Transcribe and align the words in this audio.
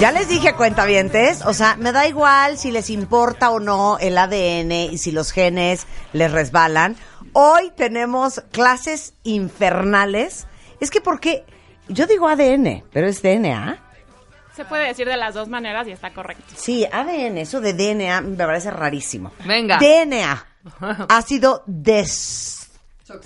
Ya 0.00 0.12
les 0.12 0.28
dije, 0.28 0.54
cuentavientes, 0.54 1.44
o 1.44 1.52
sea, 1.52 1.74
me 1.76 1.90
da 1.90 2.06
igual 2.06 2.56
si 2.56 2.70
les 2.70 2.88
importa 2.88 3.50
o 3.50 3.58
no 3.58 3.98
el 3.98 4.16
ADN 4.16 4.70
y 4.92 4.98
si 4.98 5.10
los 5.10 5.32
genes 5.32 5.86
les 6.12 6.30
resbalan. 6.30 6.94
Hoy 7.32 7.72
tenemos 7.76 8.44
clases 8.52 9.14
infernales. 9.24 10.46
Es 10.78 10.92
que 10.92 11.00
porque 11.00 11.44
yo 11.88 12.06
digo 12.06 12.28
ADN, 12.28 12.84
pero 12.92 13.08
es 13.08 13.22
DNA. 13.22 13.82
Se 14.54 14.64
puede 14.64 14.86
decir 14.86 15.08
de 15.08 15.16
las 15.16 15.34
dos 15.34 15.48
maneras 15.48 15.88
y 15.88 15.90
está 15.90 16.14
correcto. 16.14 16.44
Sí, 16.56 16.86
ADN, 16.90 17.38
eso 17.38 17.60
de 17.60 17.72
DNA 17.72 18.20
me 18.20 18.36
parece 18.36 18.70
rarísimo. 18.70 19.32
Venga. 19.44 19.78
DNA, 19.78 20.46
ácido 21.08 21.64
des, 21.66 22.68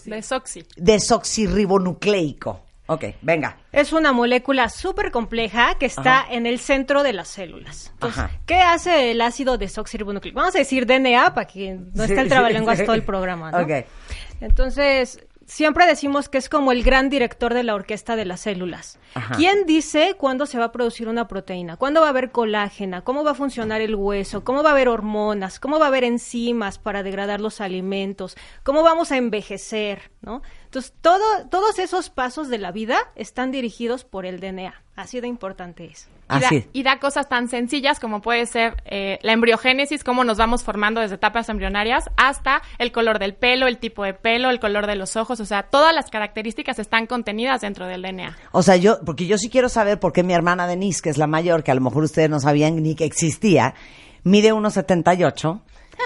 Desoxi. 0.06 0.64
desoxirribonucleico. 0.76 2.60
Ok, 2.92 3.04
venga. 3.22 3.56
Es 3.72 3.92
una 3.94 4.12
molécula 4.12 4.68
súper 4.68 5.10
compleja 5.10 5.76
que 5.78 5.86
está 5.86 6.20
Ajá. 6.20 6.32
en 6.34 6.44
el 6.44 6.58
centro 6.58 7.02
de 7.02 7.14
las 7.14 7.28
células. 7.28 7.88
Entonces, 7.94 8.24
Ajá. 8.24 8.30
¿qué 8.44 8.56
hace 8.56 9.10
el 9.12 9.20
ácido 9.22 9.56
desoxirribonucleico? 9.56 10.36
Vamos 10.38 10.54
a 10.54 10.58
decir 10.58 10.84
DNA 10.86 11.32
para 11.32 11.46
que 11.46 11.78
no 11.94 12.04
esté 12.04 12.20
el 12.20 12.28
trabalenguas 12.28 12.84
todo 12.84 12.94
el 12.94 13.02
programa, 13.02 13.50
¿no? 13.50 13.60
Ok. 13.60 13.86
Entonces, 14.42 15.24
siempre 15.52 15.86
decimos 15.86 16.30
que 16.30 16.38
es 16.38 16.48
como 16.48 16.72
el 16.72 16.82
gran 16.82 17.10
director 17.10 17.52
de 17.52 17.62
la 17.62 17.74
orquesta 17.74 18.16
de 18.16 18.24
las 18.24 18.40
células. 18.40 18.98
Ajá. 19.14 19.36
¿Quién 19.36 19.66
dice 19.66 20.14
cuándo 20.16 20.46
se 20.46 20.58
va 20.58 20.66
a 20.66 20.72
producir 20.72 21.08
una 21.08 21.28
proteína? 21.28 21.76
¿Cuándo 21.76 22.00
va 22.00 22.06
a 22.06 22.10
haber 22.10 22.30
colágena? 22.30 23.02
¿Cómo 23.02 23.22
va 23.22 23.32
a 23.32 23.34
funcionar 23.34 23.82
el 23.82 23.94
hueso? 23.94 24.44
¿Cómo 24.44 24.62
va 24.62 24.70
a 24.70 24.72
haber 24.72 24.88
hormonas? 24.88 25.60
¿Cómo 25.60 25.78
va 25.78 25.86
a 25.86 25.88
haber 25.88 26.04
enzimas 26.04 26.78
para 26.78 27.02
degradar 27.02 27.40
los 27.40 27.60
alimentos? 27.60 28.36
¿Cómo 28.62 28.82
vamos 28.82 29.12
a 29.12 29.18
envejecer? 29.18 30.10
¿no? 30.22 30.40
Entonces, 30.64 30.94
todo, 31.00 31.46
todos 31.50 31.78
esos 31.78 32.08
pasos 32.08 32.48
de 32.48 32.58
la 32.58 32.72
vida 32.72 32.98
están 33.14 33.50
dirigidos 33.50 34.04
por 34.04 34.24
el 34.24 34.40
DNA. 34.40 34.82
Así 34.96 35.20
de 35.20 35.28
importante 35.28 35.84
es. 35.84 36.08
Y 36.36 36.40
da, 36.40 36.46
Así. 36.46 36.68
y 36.72 36.82
da 36.82 36.98
cosas 36.98 37.28
tan 37.28 37.48
sencillas 37.48 38.00
como 38.00 38.20
puede 38.20 38.46
ser 38.46 38.82
eh, 38.84 39.18
la 39.22 39.32
embriogénesis, 39.32 40.04
cómo 40.04 40.24
nos 40.24 40.38
vamos 40.38 40.62
formando 40.62 41.00
desde 41.00 41.16
etapas 41.16 41.48
embrionarias, 41.48 42.10
hasta 42.16 42.62
el 42.78 42.92
color 42.92 43.18
del 43.18 43.34
pelo, 43.34 43.66
el 43.66 43.78
tipo 43.78 44.04
de 44.04 44.14
pelo, 44.14 44.50
el 44.50 44.60
color 44.60 44.86
de 44.86 44.96
los 44.96 45.16
ojos. 45.16 45.40
O 45.40 45.44
sea, 45.44 45.64
todas 45.64 45.94
las 45.94 46.10
características 46.10 46.78
están 46.78 47.06
contenidas 47.06 47.60
dentro 47.60 47.86
del 47.86 48.02
DNA. 48.02 48.36
O 48.52 48.62
sea, 48.62 48.76
yo, 48.76 48.98
porque 49.04 49.26
yo 49.26 49.38
sí 49.38 49.50
quiero 49.50 49.68
saber 49.68 50.00
por 50.00 50.12
qué 50.12 50.22
mi 50.22 50.32
hermana 50.32 50.66
Denise, 50.66 51.02
que 51.02 51.10
es 51.10 51.18
la 51.18 51.26
mayor, 51.26 51.62
que 51.62 51.70
a 51.70 51.74
lo 51.74 51.80
mejor 51.80 52.04
ustedes 52.04 52.30
no 52.30 52.40
sabían 52.40 52.82
ni 52.82 52.94
que 52.94 53.04
existía, 53.04 53.74
mide 54.24 54.52
1,78 54.52 55.60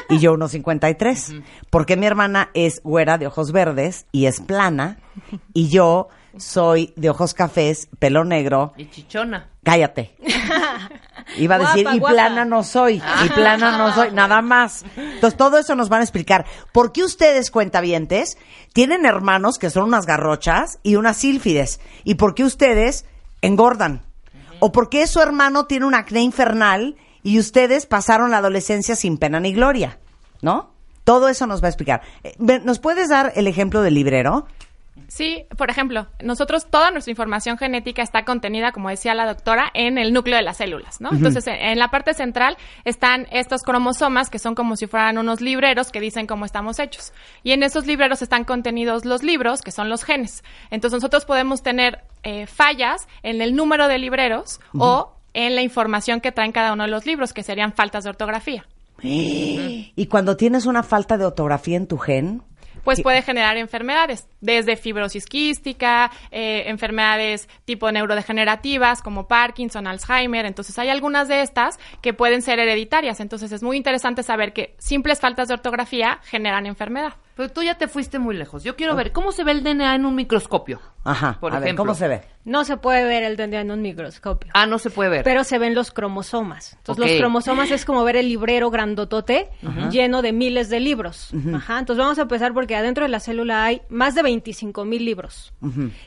y 0.08 0.19
yo 0.19 0.34
1,53. 0.34 1.42
¿Por 1.70 1.86
qué 1.86 1.97
mi 1.97 2.06
hermana 2.06 2.50
es 2.54 2.80
güera 2.82 3.19
de 3.19 3.27
ojos 3.27 3.52
verdes 3.52 4.06
y 4.12 4.27
es 4.27 4.41
plana 4.41 4.98
y 5.52 5.69
yo 5.69 6.08
soy 6.39 6.92
de 6.97 7.11
ojos 7.11 7.34
cafés, 7.34 7.89
pelo 7.98 8.25
negro? 8.25 8.73
Y 8.77 8.91
chichona. 8.91 9.51
Cállate. 9.62 10.17
Iba 11.39 11.56
a 11.56 11.59
decir, 11.59 11.87
y 11.93 11.98
guapa. 11.98 12.15
plana 12.15 12.45
no 12.45 12.62
soy, 12.62 13.03
y 13.25 13.28
plana 13.31 13.77
no 13.77 13.93
soy, 13.93 14.12
nada 14.12 14.41
más. 14.43 14.84
Entonces, 14.97 15.37
todo 15.37 15.59
eso 15.59 15.75
nos 15.75 15.89
van 15.89 16.01
a 16.01 16.05
explicar. 16.05 16.47
¿Por 16.73 16.93
qué 16.93 17.03
ustedes, 17.03 17.51
cuentavientes, 17.51 18.38
tienen 18.72 19.05
hermanos 19.05 19.59
que 19.59 19.71
son 19.71 19.84
unas 19.84 20.06
garrochas 20.06 20.78
y 20.83 20.97
unas 20.97 21.16
sílfides? 21.16 21.81
¿Y 22.05 22.15
por 22.15 22.34
qué 22.34 22.44
ustedes 22.44 23.06
engordan? 23.43 24.03
¿O 24.60 24.72
por 24.72 24.89
qué 24.89 25.06
su 25.06 25.21
hermano 25.21 25.66
tiene 25.66 25.87
un 25.87 25.94
acné 25.94 26.21
infernal 26.21 26.97
y 27.22 27.39
ustedes 27.39 27.87
pasaron 27.87 28.31
la 28.31 28.39
adolescencia 28.39 28.94
sin 28.97 29.19
pena 29.19 29.41
ni 29.41 29.53
gloria? 29.53 29.99
¿No? 30.43 30.71
Todo 31.05 31.28
eso 31.28 31.47
nos 31.47 31.62
va 31.62 31.66
a 31.66 31.71
explicar. 31.71 32.03
Eh, 32.25 32.34
¿Nos 32.65 32.78
puedes 32.78 33.09
dar 33.09 33.33
el 33.37 33.47
ejemplo 33.47 33.83
del 33.83 33.94
librero? 33.94 34.47
Sí, 35.09 35.47
por 35.57 35.71
ejemplo, 35.71 36.09
nosotros 36.23 36.67
toda 36.69 36.91
nuestra 36.91 37.11
información 37.11 37.59
genética 37.59 38.03
está 38.03 38.25
contenida, 38.25 38.73
como 38.73 38.89
decía 38.89 39.15
la 39.15 39.27
doctora, 39.27 39.71
en 39.73 39.99
el 39.99 40.12
núcleo 40.12 40.37
de 40.37 40.43
las 40.43 40.57
células, 40.57 41.01
¿no? 41.01 41.11
Entonces, 41.12 41.47
en, 41.47 41.79
la 41.79 41.89
parte 41.89 42.12
central 42.12 42.57
están 42.84 43.27
estos 43.31 43.62
cromosomas 43.62 44.31
que 44.31 44.39
son 44.39 44.55
como 44.55 44.77
si 44.77 44.87
fueran 44.87 45.19
unos 45.19 45.41
libreros 45.41 45.93
que 45.93 46.01
dicen 46.01 46.27
cómo 46.27 46.45
estamos 46.45 46.79
hechos. 46.79 47.12
Y 47.45 47.53
en 47.53 47.62
esos 47.62 47.87
libreros 47.87 48.21
están 48.23 48.45
contenidos 48.45 49.05
los 49.05 49.23
libros, 49.23 49.62
que 49.62 49.71
son 49.71 49.89
los 49.89 50.03
genes. 50.03 50.43
Entonces, 50.71 50.97
nosotros 50.97 51.25
podemos 51.25 51.63
tener 51.63 52.01
eh, 52.23 52.47
fallas 52.47 53.07
en 53.23 53.41
el 53.41 53.55
número 53.55 53.89
de 53.89 53.99
libreros 53.99 54.61
o 54.77 55.13
en 55.34 55.55
la 55.55 55.63
información 55.63 56.21
que 56.21 56.33
traen 56.33 56.53
cada 56.53 56.73
uno 56.73 56.84
de 56.84 56.91
los 56.91 57.07
libros, 57.07 57.33
que 57.33 57.43
serían 57.43 57.73
faltas 57.73 58.05
de 58.05 58.11
ortografía. 58.11 58.67
Y 59.99 60.07
cuando 60.07 60.37
tienes 60.37 60.67
una 60.67 60.83
falta 60.83 61.17
de 61.17 61.25
ortografía 61.25 61.77
en 61.77 61.87
tu 61.87 61.99
gen, 61.99 62.43
pues 62.86 63.02
puede 63.02 63.20
generar 63.20 63.58
enfermedades, 63.58 64.26
desde 64.41 64.76
fibrosis 64.76 65.26
quística, 65.26 66.10
eh, 66.30 66.64
enfermedades 66.69 67.48
tipo 67.66 67.91
neurodegenerativas 67.92 69.02
como 69.02 69.28
Parkinson, 69.28 69.86
Alzheimer. 69.86 70.47
Entonces 70.47 70.78
hay 70.78 70.88
algunas 70.88 71.28
de 71.28 71.42
estas 71.42 71.78
que 72.00 72.14
pueden 72.14 72.41
ser 72.41 72.58
hereditarias. 72.58 73.20
Entonces 73.20 73.52
es 73.52 73.62
muy 73.62 73.76
interesante 73.76 74.22
saber 74.22 74.52
que 74.52 74.74
simples 74.78 75.20
faltas 75.20 75.48
de 75.48 75.54
ortografía 75.54 76.20
generan 76.22 76.64
enfermedad. 76.64 77.14
Pero 77.34 77.50
tú 77.50 77.62
ya 77.62 77.74
te 77.76 77.88
fuiste 77.88 78.19
muy 78.19 78.34
lejos. 78.34 78.64
Yo 78.64 78.76
quiero 78.76 78.97
ver 78.97 79.12
cómo 79.12 79.30
se 79.32 79.44
ve 79.44 79.53
el 79.53 79.62
DNA 79.62 79.97
en 79.97 80.06
un 80.06 80.14
microscopio. 80.14 80.80
ajá, 81.04 81.36
Por 81.38 81.53
a 81.53 81.56
ver, 81.56 81.64
ejemplo. 81.68 81.82
¿cómo 81.84 81.94
se 81.94 82.08
ve? 82.08 82.22
No 82.47 82.65
se 82.65 82.77
puede 82.79 83.05
ver 83.05 83.23
el 83.25 83.37
DNA 83.37 83.61
en 83.61 83.71
un 83.73 83.83
microscopio. 83.83 84.51
Ah, 84.55 84.65
no 84.67 84.79
se 84.79 84.89
puede 84.89 85.11
ver. 85.11 85.25
Pero 85.25 85.45
se 85.45 85.59
ven 85.59 85.75
los 85.75 85.91
cromosomas. 85.91 86.75
Entonces, 86.79 87.05
los 87.11 87.19
cromosomas 87.19 87.71
es 87.73 87.84
como 87.84 88.03
ver 88.05 88.17
el 88.17 88.29
librero 88.29 88.71
grandotote 88.71 89.49
lleno 89.91 90.23
de 90.23 90.33
miles 90.33 90.71
de 90.71 90.81
libros. 90.81 91.31
Ajá. 91.55 91.81
Entonces, 91.81 92.03
vamos 92.03 92.19
a 92.19 92.23
empezar 92.23 92.55
porque 92.55 92.75
adentro 92.77 93.05
de 93.05 93.09
la 93.11 93.21
célula 93.21 93.65
hay 93.65 93.83
más 93.91 94.15
de 94.15 94.23
25 94.23 94.84
mil 94.84 95.05
libros. 95.05 95.53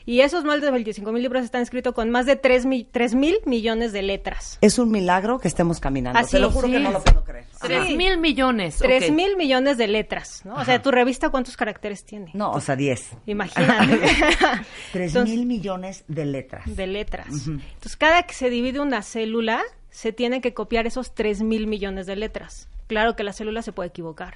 Y 0.06 0.20
esos 0.20 0.44
más 0.44 0.60
de 0.60 0.70
25 0.70 1.12
mil 1.12 1.22
libros 1.22 1.44
están 1.44 1.62
escritos 1.62 1.94
con 1.94 2.10
más 2.10 2.24
de 2.26 2.36
3 2.36 2.64
mil 2.66 3.38
millones 3.44 3.92
de 3.92 4.02
letras. 4.02 4.56
Es 4.62 4.78
un 4.78 4.90
milagro 4.90 5.38
que 5.38 5.48
estemos 5.48 5.78
caminando. 5.78 6.18
Así, 6.18 6.32
Te 6.32 6.38
lo 6.40 6.50
juro 6.50 6.66
sí. 6.68 6.72
que 6.72 6.80
no 6.80 6.90
lo 6.90 7.02
puedo 7.04 7.22
creer. 7.22 7.44
Tres 7.60 7.86
Sí. 7.88 7.96
mil 7.98 8.16
millones. 8.16 8.78
Tres 8.78 9.10
ok. 9.10 9.14
mil 9.14 9.36
millones 9.36 9.76
de 9.76 9.86
letras, 9.88 10.40
¿no? 10.46 10.54
O 10.54 10.64
sea, 10.64 10.80
tu 10.80 10.90
revista, 10.90 11.28
¿cuántos 11.28 11.58
caracteres 11.58 12.04
tiene? 12.06 12.30
No, 12.32 12.52
o 12.52 12.60
sea, 12.60 12.74
10. 12.76 13.10
Imagínate. 13.26 14.00
Tres 14.92 15.08
Entonces, 15.14 15.36
mil 15.36 15.44
millones 15.46 16.04
de 16.08 16.24
letras. 16.24 16.29
De 16.32 16.86
letras. 16.86 17.28
Entonces, 17.46 17.96
cada 17.96 18.22
que 18.24 18.34
se 18.34 18.50
divide 18.50 18.80
una 18.80 19.02
célula, 19.02 19.62
se 19.90 20.12
tiene 20.12 20.40
que 20.40 20.54
copiar 20.54 20.86
esos 20.86 21.14
3 21.14 21.42
mil 21.42 21.66
millones 21.66 22.06
de 22.06 22.16
letras. 22.16 22.68
Claro 22.86 23.16
que 23.16 23.24
la 23.24 23.32
célula 23.32 23.62
se 23.62 23.72
puede 23.72 23.88
equivocar, 23.90 24.34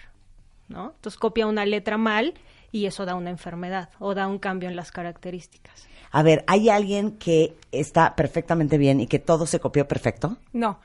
¿no? 0.68 0.92
Entonces, 0.96 1.18
copia 1.18 1.46
una 1.46 1.64
letra 1.66 1.98
mal 1.98 2.34
y 2.70 2.86
eso 2.86 3.04
da 3.06 3.14
una 3.14 3.30
enfermedad 3.30 3.90
o 3.98 4.14
da 4.14 4.26
un 4.26 4.38
cambio 4.38 4.68
en 4.68 4.76
las 4.76 4.90
características. 4.90 5.86
A 6.10 6.22
ver, 6.22 6.44
¿hay 6.46 6.68
alguien 6.68 7.12
que 7.18 7.56
está 7.72 8.14
perfectamente 8.14 8.78
bien 8.78 9.00
y 9.00 9.06
que 9.06 9.18
todo 9.18 9.46
se 9.46 9.60
copió 9.60 9.88
perfecto? 9.88 10.36
No. 10.52 10.78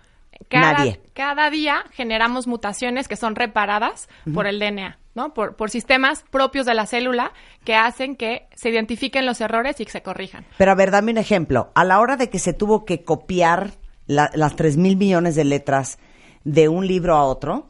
Cada, 0.47 0.73
Nadie. 0.73 1.01
cada 1.13 1.49
día 1.49 1.83
generamos 1.91 2.47
mutaciones 2.47 3.07
que 3.07 3.15
son 3.15 3.35
reparadas 3.35 4.07
por 4.33 4.47
el 4.47 4.59
DNA, 4.59 4.97
¿no? 5.19 5.33
Por, 5.33 5.55
por 5.57 5.69
sistemas 5.69 6.23
propios 6.31 6.65
de 6.65 6.73
la 6.73 6.85
célula 6.85 7.33
que 7.65 7.75
hacen 7.75 8.15
que 8.15 8.47
se 8.55 8.69
identifiquen 8.69 9.25
los 9.25 9.41
errores 9.41 9.79
y 9.81 9.85
que 9.85 9.91
se 9.91 10.01
corrijan. 10.01 10.45
Pero 10.57 10.71
a 10.71 10.75
ver, 10.75 10.91
dame 10.91 11.11
un 11.11 11.17
ejemplo. 11.17 11.71
A 11.75 11.83
la 11.83 11.99
hora 11.99 12.15
de 12.15 12.29
que 12.29 12.39
se 12.39 12.53
tuvo 12.53 12.85
que 12.85 13.03
copiar 13.03 13.71
la- 14.07 14.31
las 14.33 14.55
tres 14.55 14.77
mil 14.77 14.95
millones 14.95 15.35
de 15.35 15.43
letras 15.43 15.99
de 16.45 16.69
un 16.69 16.87
libro 16.87 17.15
a 17.17 17.23
otro, 17.25 17.67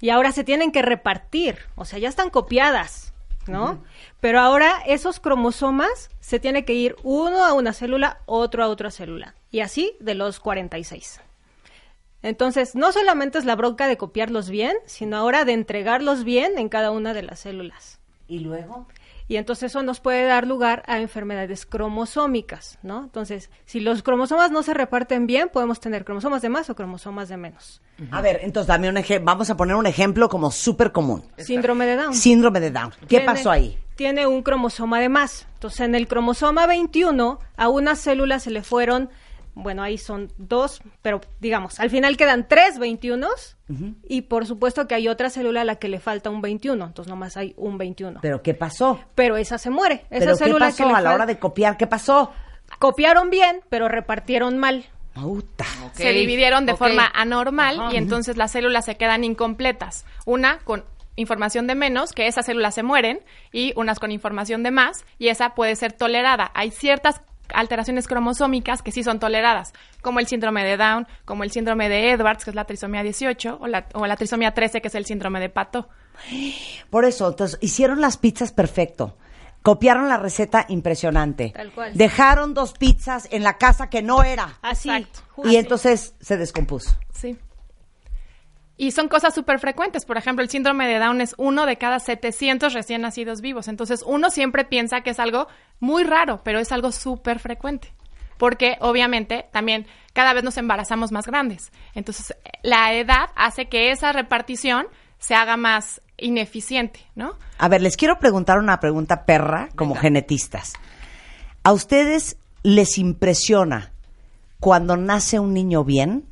Y 0.00 0.10
ahora 0.10 0.32
se 0.32 0.44
tienen 0.44 0.70
que 0.72 0.82
repartir, 0.82 1.56
o 1.76 1.84
sea, 1.86 1.98
ya 1.98 2.08
están 2.10 2.28
copiadas, 2.28 3.14
¿no? 3.46 3.82
Pero 4.20 4.40
ahora 4.40 4.82
esos 4.86 5.18
cromosomas 5.20 6.10
se 6.20 6.40
tiene 6.40 6.64
que 6.66 6.74
ir 6.74 6.96
uno 7.04 7.42
a 7.44 7.52
una 7.54 7.72
célula, 7.72 8.18
otro 8.26 8.62
a 8.64 8.68
otra 8.68 8.90
célula. 8.90 9.34
Y 9.50 9.60
así 9.60 9.96
de 10.00 10.14
los 10.14 10.40
46. 10.40 11.20
Entonces, 12.24 12.74
no 12.74 12.90
solamente 12.90 13.38
es 13.38 13.44
la 13.44 13.54
bronca 13.54 13.86
de 13.86 13.96
copiarlos 13.96 14.48
bien, 14.50 14.76
sino 14.86 15.16
ahora 15.16 15.44
de 15.44 15.52
entregarlos 15.52 16.24
bien 16.24 16.58
en 16.58 16.68
cada 16.68 16.90
una 16.90 17.14
de 17.14 17.22
las 17.22 17.40
células. 17.40 18.00
y 18.26 18.40
luego... 18.40 18.86
Y 19.26 19.36
entonces 19.36 19.70
eso 19.72 19.82
nos 19.82 20.00
puede 20.00 20.26
dar 20.26 20.46
lugar 20.46 20.82
a 20.86 21.00
enfermedades 21.00 21.64
cromosómicas, 21.64 22.78
¿no? 22.82 23.04
Entonces, 23.04 23.48
si 23.64 23.80
los 23.80 24.02
cromosomas 24.02 24.50
no 24.50 24.62
se 24.62 24.74
reparten 24.74 25.26
bien, 25.26 25.48
podemos 25.48 25.80
tener 25.80 26.04
cromosomas 26.04 26.42
de 26.42 26.50
más 26.50 26.68
o 26.68 26.74
cromosomas 26.76 27.30
de 27.30 27.38
menos. 27.38 27.80
A 28.10 28.20
ver, 28.20 28.40
entonces 28.42 28.68
dame 28.68 28.88
un 28.90 28.98
ejemplo. 28.98 29.24
Vamos 29.24 29.48
a 29.48 29.56
poner 29.56 29.76
un 29.76 29.86
ejemplo 29.86 30.28
como 30.28 30.50
súper 30.50 30.92
común. 30.92 31.22
Síndrome 31.38 31.86
de 31.86 31.96
Down. 31.96 32.12
Síndrome 32.14 32.60
de 32.60 32.70
Down. 32.70 32.90
¿Qué 33.00 33.06
Tiene- 33.06 33.24
pasó 33.24 33.50
ahí? 33.50 33.78
Tiene 33.96 34.26
un 34.26 34.42
cromosoma 34.42 35.00
de 35.00 35.08
más. 35.08 35.46
Entonces, 35.54 35.80
en 35.80 35.94
el 35.94 36.06
cromosoma 36.06 36.66
21, 36.66 37.38
a 37.56 37.68
una 37.70 37.96
célula 37.96 38.40
se 38.40 38.50
le 38.50 38.62
fueron 38.62 39.08
bueno, 39.54 39.82
ahí 39.82 39.98
son 39.98 40.32
dos, 40.36 40.82
pero 41.00 41.20
digamos, 41.40 41.78
al 41.80 41.90
final 41.90 42.16
quedan 42.16 42.48
tres 42.48 42.78
21 42.78 43.28
y 44.08 44.22
por 44.22 44.46
supuesto 44.46 44.86
que 44.86 44.94
hay 44.94 45.08
otra 45.08 45.30
célula 45.30 45.62
a 45.62 45.64
la 45.64 45.76
que 45.76 45.88
le 45.88 46.00
falta 46.00 46.28
un 46.28 46.42
21, 46.42 46.84
entonces 46.84 47.08
nomás 47.08 47.36
hay 47.36 47.54
un 47.56 47.78
21. 47.78 48.20
¿Pero 48.20 48.42
qué 48.42 48.54
pasó? 48.54 49.00
Pero 49.14 49.36
esa 49.36 49.58
se 49.58 49.70
muere. 49.70 50.04
Esa 50.10 50.20
¿Pero 50.20 50.32
qué 50.32 50.44
célula 50.44 50.66
pasó 50.66 50.84
que 50.84 50.90
le 50.90 50.96
a 50.96 51.00
la 51.00 51.14
hora 51.14 51.26
de 51.26 51.38
copiar? 51.38 51.76
¿Qué 51.76 51.86
pasó? 51.86 52.32
Copiaron 52.78 53.30
bien, 53.30 53.60
pero 53.68 53.88
repartieron 53.88 54.58
mal. 54.58 54.84
Puta. 55.14 55.64
se 55.92 56.10
dividieron 56.12 56.66
de 56.66 56.74
forma 56.74 57.08
anormal 57.14 57.78
Ajá. 57.78 57.94
y 57.94 57.98
entonces 57.98 58.36
las 58.36 58.50
células 58.50 58.84
se 58.84 58.96
quedan 58.96 59.22
incompletas. 59.22 60.04
Una 60.26 60.58
con 60.58 60.84
información 61.14 61.68
de 61.68 61.76
menos, 61.76 62.12
que 62.12 62.26
esas 62.26 62.46
células 62.46 62.74
se 62.74 62.82
mueren, 62.82 63.20
y 63.52 63.72
unas 63.76 64.00
con 64.00 64.10
información 64.10 64.64
de 64.64 64.72
más, 64.72 65.04
y 65.18 65.28
esa 65.28 65.54
puede 65.54 65.76
ser 65.76 65.92
tolerada. 65.92 66.50
Hay 66.54 66.72
ciertas 66.72 67.22
alteraciones 67.52 68.06
cromosómicas 68.06 68.82
que 68.82 68.92
sí 68.92 69.02
son 69.02 69.18
toleradas, 69.18 69.72
como 70.02 70.20
el 70.20 70.26
síndrome 70.26 70.64
de 70.64 70.76
Down, 70.76 71.06
como 71.24 71.44
el 71.44 71.50
síndrome 71.50 71.88
de 71.88 72.10
Edwards, 72.12 72.44
que 72.44 72.50
es 72.50 72.56
la 72.56 72.64
trisomía 72.64 73.02
18, 73.02 73.58
o 73.60 73.66
la, 73.66 73.86
o 73.94 74.06
la 74.06 74.16
trisomía 74.16 74.54
13, 74.54 74.80
que 74.80 74.88
es 74.88 74.94
el 74.94 75.06
síndrome 75.06 75.40
de 75.40 75.48
Pato. 75.48 75.88
Por 76.90 77.04
eso, 77.04 77.28
entonces, 77.28 77.58
hicieron 77.60 78.00
las 78.00 78.16
pizzas 78.16 78.52
perfecto. 78.52 79.16
Copiaron 79.62 80.08
la 80.08 80.18
receta 80.18 80.66
impresionante. 80.68 81.52
Tal 81.54 81.72
cual. 81.72 81.92
Dejaron 81.94 82.52
dos 82.52 82.74
pizzas 82.74 83.28
en 83.30 83.42
la 83.42 83.56
casa 83.56 83.88
que 83.88 84.02
no 84.02 84.22
era. 84.22 84.58
Así. 84.60 84.90
Exacto. 84.90 85.20
Y 85.48 85.56
entonces 85.56 86.14
se 86.20 86.36
descompuso. 86.36 86.94
Sí. 87.14 87.38
Y 88.76 88.90
son 88.90 89.08
cosas 89.08 89.34
súper 89.34 89.60
frecuentes. 89.60 90.04
Por 90.04 90.16
ejemplo, 90.16 90.42
el 90.42 90.50
síndrome 90.50 90.88
de 90.88 90.98
Down 90.98 91.20
es 91.20 91.34
uno 91.38 91.64
de 91.66 91.76
cada 91.76 92.00
700 92.00 92.72
recién 92.72 93.02
nacidos 93.02 93.40
vivos. 93.40 93.68
Entonces, 93.68 94.02
uno 94.04 94.30
siempre 94.30 94.64
piensa 94.64 95.02
que 95.02 95.10
es 95.10 95.20
algo 95.20 95.46
muy 95.78 96.02
raro, 96.02 96.40
pero 96.42 96.58
es 96.58 96.72
algo 96.72 96.90
súper 96.90 97.38
frecuente. 97.38 97.94
Porque, 98.36 98.76
obviamente, 98.80 99.46
también 99.52 99.86
cada 100.12 100.32
vez 100.32 100.42
nos 100.42 100.56
embarazamos 100.56 101.12
más 101.12 101.26
grandes. 101.26 101.70
Entonces, 101.94 102.34
la 102.62 102.92
edad 102.94 103.30
hace 103.36 103.66
que 103.66 103.92
esa 103.92 104.12
repartición 104.12 104.86
se 105.18 105.34
haga 105.34 105.56
más 105.56 106.02
ineficiente, 106.16 107.00
¿no? 107.14 107.36
A 107.58 107.68
ver, 107.68 107.80
les 107.80 107.96
quiero 107.96 108.18
preguntar 108.18 108.58
una 108.58 108.80
pregunta 108.80 109.24
perra 109.24 109.68
como 109.76 109.94
genetistas. 109.94 110.74
¿A 111.62 111.72
ustedes 111.72 112.36
les 112.62 112.98
impresiona 112.98 113.92
cuando 114.58 114.96
nace 114.96 115.38
un 115.38 115.54
niño 115.54 115.84
bien 115.84 116.26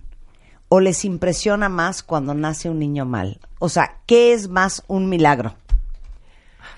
o 0.75 0.81
les 0.81 1.05
impresiona 1.05 1.69
más 1.69 2.03
cuando 2.03 2.33
nace 2.33 2.71
un 2.71 2.79
niño 2.79 3.05
mal? 3.05 3.39
O 3.59 3.69
sea, 3.69 3.99
¿qué 4.07 4.33
es 4.33 4.49
más 4.49 4.83
un 4.87 5.07
milagro? 5.11 5.55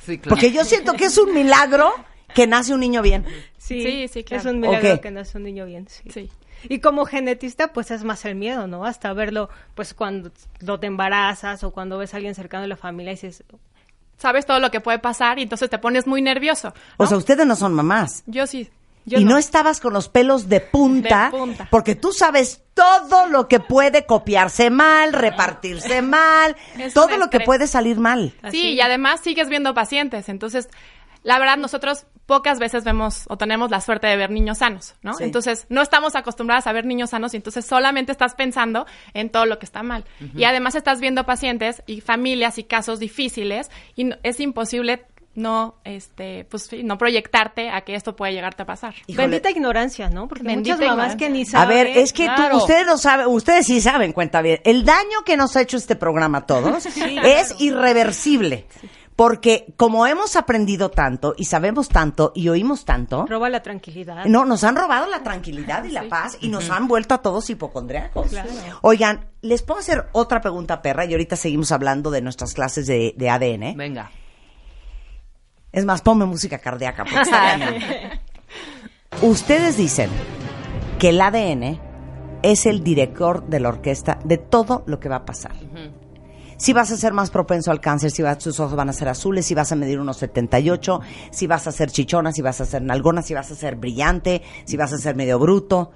Sí, 0.05 0.19
claro. 0.19 0.31
Porque 0.31 0.51
yo 0.51 0.65
siento 0.65 0.95
que 0.95 1.05
es 1.05 1.17
un 1.17 1.33
milagro 1.33 1.93
que 2.35 2.49
nace 2.49 2.75
un 2.75 2.81
niño 2.81 3.03
bien. 3.03 3.25
Sí, 3.57 3.83
Sí, 3.85 4.09
sí, 4.09 4.25
claro. 4.25 4.41
Es 4.41 4.53
un 4.53 4.59
milagro 4.59 5.01
que 5.01 5.13
nace 5.13 5.39
un 5.39 5.45
niño 5.45 5.65
bien, 5.65 5.87
sí. 5.89 6.11
Sí. 6.13 6.29
Y 6.69 6.81
como 6.81 7.05
genetista, 7.05 7.73
pues 7.73 7.93
es 7.93 8.03
más 8.03 8.25
el 8.25 8.35
miedo, 8.35 8.67
¿no? 8.67 8.85
Hasta 8.85 9.13
verlo, 9.13 9.49
pues 9.77 9.95
cuando 9.95 10.33
lo 10.59 10.81
te 10.81 10.89
embarazas 10.89 11.63
o 11.63 11.71
cuando 11.71 11.97
ves 11.97 12.15
a 12.15 12.17
alguien 12.17 12.35
cercano 12.35 12.63
de 12.63 12.69
la 12.69 12.77
familia 12.77 13.13
y 13.13 13.15
dices, 13.15 13.45
Sabes 14.19 14.45
todo 14.45 14.59
lo 14.59 14.73
que 14.73 14.81
puede 14.81 14.99
pasar 14.99 15.39
y 15.39 15.43
entonces 15.43 15.71
te 15.71 15.79
pones 15.79 16.09
muy 16.09 16.21
nervioso. 16.21 16.75
O 16.97 17.07
sea, 17.07 17.17
ustedes 17.17 17.47
no 17.47 17.55
son 17.55 17.73
mamás. 17.73 18.25
yo 18.27 18.49
sí. 18.49 18.69
Yo 19.07 19.19
y 19.19 19.25
no. 19.25 19.37
estabas 19.39 19.81
con 19.81 19.93
los 19.93 20.09
pelos 20.09 20.49
de 20.49 20.61
punta, 20.61 21.27
De 21.27 21.31
punta. 21.39 21.69
porque 21.71 21.95
tú 21.95 22.13
sabes 22.13 22.63
todo 22.75 23.27
lo 23.29 23.49
que 23.49 23.61
puede 23.61 24.07
copiarse 24.07 24.71
mal, 24.71 25.13
repartirse 25.13 26.03
mal, 26.03 26.57
Es 26.79 26.95
todo 26.95 27.17
lo 27.19 27.29
que 27.31 27.41
puede 27.41 27.67
salir 27.67 27.99
mal. 27.99 28.33
Sí, 28.51 28.73
y 28.73 28.81
además 28.81 29.21
sigues 29.21 29.49
viendo 29.49 29.75
pacientes. 29.75 30.29
Entonces, 30.29 30.69
la 31.23 31.39
verdad, 31.39 31.57
nosotros 31.57 32.07
pocas 32.27 32.59
veces 32.59 32.85
vemos 32.85 33.25
o 33.29 33.37
tenemos 33.37 33.71
la 33.71 33.81
suerte 33.83 34.07
de 34.07 34.17
ver 34.17 34.31
niños 34.31 34.59
sanos, 34.59 34.95
¿no? 35.03 35.13
Sí. 35.15 35.25
Entonces, 35.25 35.67
no 35.69 35.83
estamos 35.83 36.17
acostumbradas 36.17 36.67
a 36.67 36.73
ver 36.73 36.87
niños 36.87 37.11
sanos 37.11 37.35
y 37.35 37.37
entonces 37.37 37.67
solamente 37.67 38.13
estás 38.13 38.35
pensando 38.35 38.87
en 39.13 39.29
todo 39.31 39.45
lo 39.45 39.59
que 39.59 39.67
está 39.67 39.83
mal. 39.83 40.05
Y 40.35 40.45
además 40.45 40.75
estás 40.75 41.01
viendo 41.01 41.25
pacientes 41.25 41.83
y 41.87 42.01
familias 42.01 42.57
y 42.59 42.65
casos 42.65 42.99
difíciles 42.99 43.71
y 43.95 44.05
no- 44.05 44.17
es 44.23 44.41
imposible 44.41 45.05
no, 45.35 45.75
este, 45.85 46.45
pues, 46.51 46.69
no 46.85 46.97
proyectarte 46.99 47.71
a 47.71 47.81
que 47.83 47.95
esto 47.95 48.15
puede 48.17 48.33
llegarte 48.33 48.63
a 48.63 48.67
pasar. 48.67 48.95
Híjole. 49.07 49.27
bendita 49.29 49.51
ignorancia, 49.51 50.09
¿no? 50.11 50.29
Porque 50.29 50.45
Bendita 50.45 50.77
muchas 50.77 50.89
mamás 50.89 51.15
ignorancia. 51.15 51.27
que 51.27 51.33
ni 51.33 51.43
A 51.43 51.47
saben. 51.47 51.69
ver, 51.77 51.87
es 51.99 52.13
que 52.13 52.29
tú- 52.29 52.57
ustedes 52.57 52.87
no 52.87 52.97
saben, 52.99 53.27
ustedes 53.29 53.67
sí 53.67 53.81
saben, 53.81 54.13
cuenta 54.13 54.43
bien. 54.43 54.61
El 54.65 54.85
daño 54.85 55.23
que 55.25 55.37
nos 55.37 55.57
ha 55.57 55.61
hecho 55.63 55.77
este 55.77 55.97
programa 55.97 56.39
a 56.39 56.47
todos 56.47 56.87
es 57.25 57.55
irreversible. 57.61 58.67
Porque 59.17 59.73
como 59.77 60.09
hemos 60.09 60.35
aprendido 60.35 60.91
tanto 60.91 61.35
y 61.37 61.45
sabemos 61.45 61.89
tanto 61.89 62.33
y 62.35 62.49
oímos 62.49 62.85
tanto, 62.85 63.27
Roba 63.29 63.49
la 63.49 63.63
tranquilidad. 63.63 64.25
no, 64.25 64.45
nos 64.45 64.65
han 64.65 64.75
robado 64.75 65.07
la 65.07 65.23
tranquilidad 65.23 65.85
y 65.85 65.91
la 65.93 66.09
paz 66.09 66.37
y 66.41 66.49
nos 66.49 66.69
han 66.69 66.89
vuelto 66.89 67.15
a 67.15 67.19
todos 67.23 67.49
hipocondriacos. 67.49 68.27
Claro. 68.31 68.51
Oigan, 68.83 69.27
les 69.41 69.63
puedo 69.63 69.79
hacer 69.79 70.07
otra 70.11 70.41
pregunta, 70.41 70.83
perra, 70.83 71.05
y 71.05 71.13
ahorita 71.13 71.37
seguimos 71.37 71.71
hablando 71.71 72.11
de 72.11 72.23
nuestras 72.23 72.55
clases 72.55 72.89
de, 72.89 73.15
de 73.17 73.31
ADN. 73.31 73.77
Venga. 73.77 74.11
Es 75.75 75.85
más, 75.85 76.03
ponme 76.03 76.25
música 76.25 76.59
cardíaca. 76.59 77.03
Porque 77.03 77.21
está 77.21 77.59
cañón. 77.59 77.75
Ustedes 79.23 79.77
dicen 79.77 80.09
que 81.01 81.09
el 81.09 81.21
ADN 81.21 81.81
es 82.43 82.67
el 82.67 82.85
director 82.85 83.45
de 83.49 83.59
la 83.59 83.71
orquesta 83.71 84.21
de 84.25 84.39
todo 84.39 84.85
lo 84.87 85.01
que 85.01 85.09
va 85.09 85.17
a 85.17 85.25
pasar. 85.25 85.53
Si 86.57 86.73
vas 86.73 86.93
a 86.93 86.97
ser 86.97 87.13
más 87.13 87.31
propenso 87.31 87.73
al 87.73 87.81
cáncer, 87.81 88.13
si 88.13 88.23
vas, 88.23 88.39
tus 88.39 88.61
ojos 88.61 88.77
van 88.77 88.89
a 88.89 88.93
ser 88.93 89.09
azules, 89.09 89.45
si 89.45 89.55
vas 89.55 89.73
a 89.73 89.77
medir 89.77 89.99
unos 89.99 90.19
78, 90.19 91.01
si 91.33 91.49
vas 91.49 91.67
a 91.67 91.73
ser 91.73 91.91
chichona, 91.91 92.31
si 92.31 92.41
vas 92.41 92.61
a 92.61 92.67
ser 92.67 92.83
nalgona, 92.83 93.23
si 93.23 93.35
vas 93.35 93.51
a 93.51 93.57
ser 93.57 93.75
brillante, 93.75 94.43
si 94.65 94.77
vas 94.77 94.93
a 94.93 94.99
ser 94.99 95.17
medio 95.17 95.41
bruto. 95.41 95.91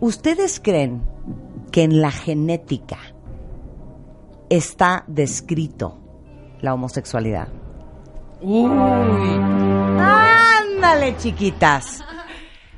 ¿Ustedes 0.00 0.58
creen 0.58 1.02
que 1.70 1.82
en 1.82 2.00
la 2.00 2.10
genética 2.10 2.98
está 4.48 5.04
descrito 5.06 5.98
la 6.62 6.72
homosexualidad? 6.72 7.61
Uy. 8.42 8.70
Ándale, 10.00 11.16
chiquitas. 11.16 12.02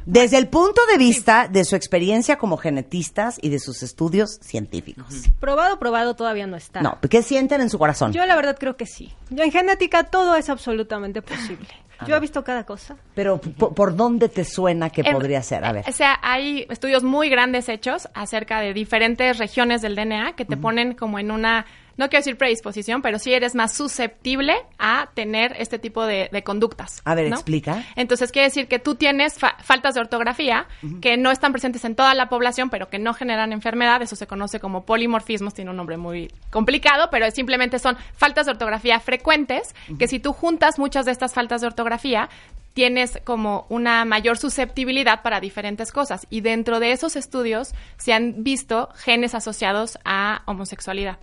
Desde 0.07 0.37
el 0.37 0.49
punto 0.49 0.83
de 0.93 0.99
vista 0.99 1.49
de 1.49 1.65
su 1.65 1.77
experiencia 1.77 2.37
como 2.37 2.59
genetistas 2.59 3.39
y 3.41 3.49
de 3.49 3.59
sus 3.59 3.83
estudios 3.83 4.39
científicos. 4.43 5.07
Probado, 5.41 5.79
probado 5.79 6.15
todavía 6.15 6.47
no 6.47 6.57
está. 6.59 6.83
No, 6.83 6.99
¿qué 7.09 7.23
sienten 7.23 7.63
en 7.63 7.71
su 7.71 7.79
corazón? 7.79 8.13
Yo 8.13 8.27
la 8.27 8.37
verdad 8.37 8.57
creo 8.61 8.77
que 8.77 8.85
sí. 8.85 9.15
Yo 9.31 9.43
en 9.45 9.51
genética 9.51 10.05
todo 10.05 10.37
es 10.37 10.51
absolutamente 10.51 11.23
posible. 11.23 11.67
Yo 12.07 12.17
he 12.17 12.21
visto 12.21 12.45
cada 12.45 12.65
cosa. 12.67 12.97
Pero 13.15 13.39
¿por, 13.41 13.73
por 13.73 13.97
dónde 13.97 14.29
te 14.29 14.45
suena 14.45 14.91
que 14.91 15.01
En- 15.03 15.13
podría 15.13 15.43
ser? 15.43 15.65
A 15.65 15.73
ver. 15.73 15.85
O 15.89 15.93
sea, 15.93 16.19
hay 16.23 16.67
estudios 16.69 17.03
muy 17.03 17.31
grandes 17.31 17.71
hechos 17.71 18.09
acerca 18.15 18.61
de 18.61 18.75
diferentes 18.75 19.39
regiones 19.39 19.81
del 19.81 19.95
DNA 19.97 20.35
que 20.37 20.45
te 20.45 20.59
ponen 20.59 20.95
como 20.95 21.19
en 21.19 21.31
una, 21.31 21.65
no 21.97 22.09
quiero 22.09 22.21
decir 22.21 22.37
predisposición, 22.37 23.03
pero 23.03 23.19
sí 23.19 23.33
eres 23.33 23.55
más 23.55 23.73
susceptible 23.75 24.55
a 24.79 25.11
tener 25.15 25.55
este 25.59 25.79
tipo 25.79 26.05
de, 26.07 26.29
de 26.33 26.43
conductas. 26.43 27.01
A 27.05 27.15
ver, 27.15 27.29
¿no? 27.31 27.37
explica. 27.37 27.85
Entonces 27.97 28.33
quiere 28.33 28.49
decir 28.49 28.69
que 28.69 28.79
tú 28.79 28.95
tienes 28.95 29.39
fa- 29.39 29.57
faltas 29.63 29.95
de 29.95 30.01
ortografía 30.01 30.67
que 31.01 31.17
no 31.17 31.31
están 31.31 31.53
presentes 31.53 31.85
en 31.85 31.95
toda 31.95 32.15
la 32.15 32.29
población, 32.29 32.71
pero 32.71 32.89
que 32.89 32.99
no 32.99 33.15
generan 33.15 33.53
enfermedad. 33.53 34.03
Eso 34.03 34.17
se 34.17 34.27
conoce 34.27 34.61
como 34.61 34.85
polimorfismos, 34.85 35.55
tiene 35.55 35.71
un 35.71 35.77
nombre 35.77 35.97
muy 35.97 36.31
complicado, 36.51 37.09
pero 37.11 37.31
simplemente 37.31 37.79
son 37.79 37.97
faltas 38.17 38.47
de 38.47 38.53
ortografía 38.53 39.01
frecuentes, 39.01 39.75
que 39.99 40.09
si 40.09 40.19
tú 40.19 40.33
juntas 40.33 40.79
muchas 40.79 41.07
de 41.07 41.13
estas 41.13 41.33
faltas 41.35 41.61
de 41.61 41.67
ortografía, 41.69 42.29
tienes 42.75 43.21
como 43.25 43.67
una 43.69 44.05
mayor 44.05 44.37
susceptibilidad 44.37 45.23
para 45.23 45.39
diferentes 45.41 45.93
cosas. 45.93 46.27
Y 46.29 46.41
dentro 46.41 46.81
de 46.81 46.91
esos 46.91 47.15
estudios 47.15 47.73
se 47.99 48.13
han 48.13 48.43
visto 48.43 48.89
genes 48.97 49.35
asociados 49.35 49.99
a 50.05 50.43
homosexualidad. 50.47 51.19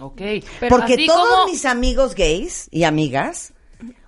Ok. 0.00 0.20
Pero 0.60 0.68
Porque 0.76 0.94
así 0.94 1.06
todos 1.06 1.28
como- 1.28 1.46
mis 1.46 1.64
amigos 1.64 2.14
gays 2.14 2.68
y 2.70 2.84
amigas, 2.84 3.52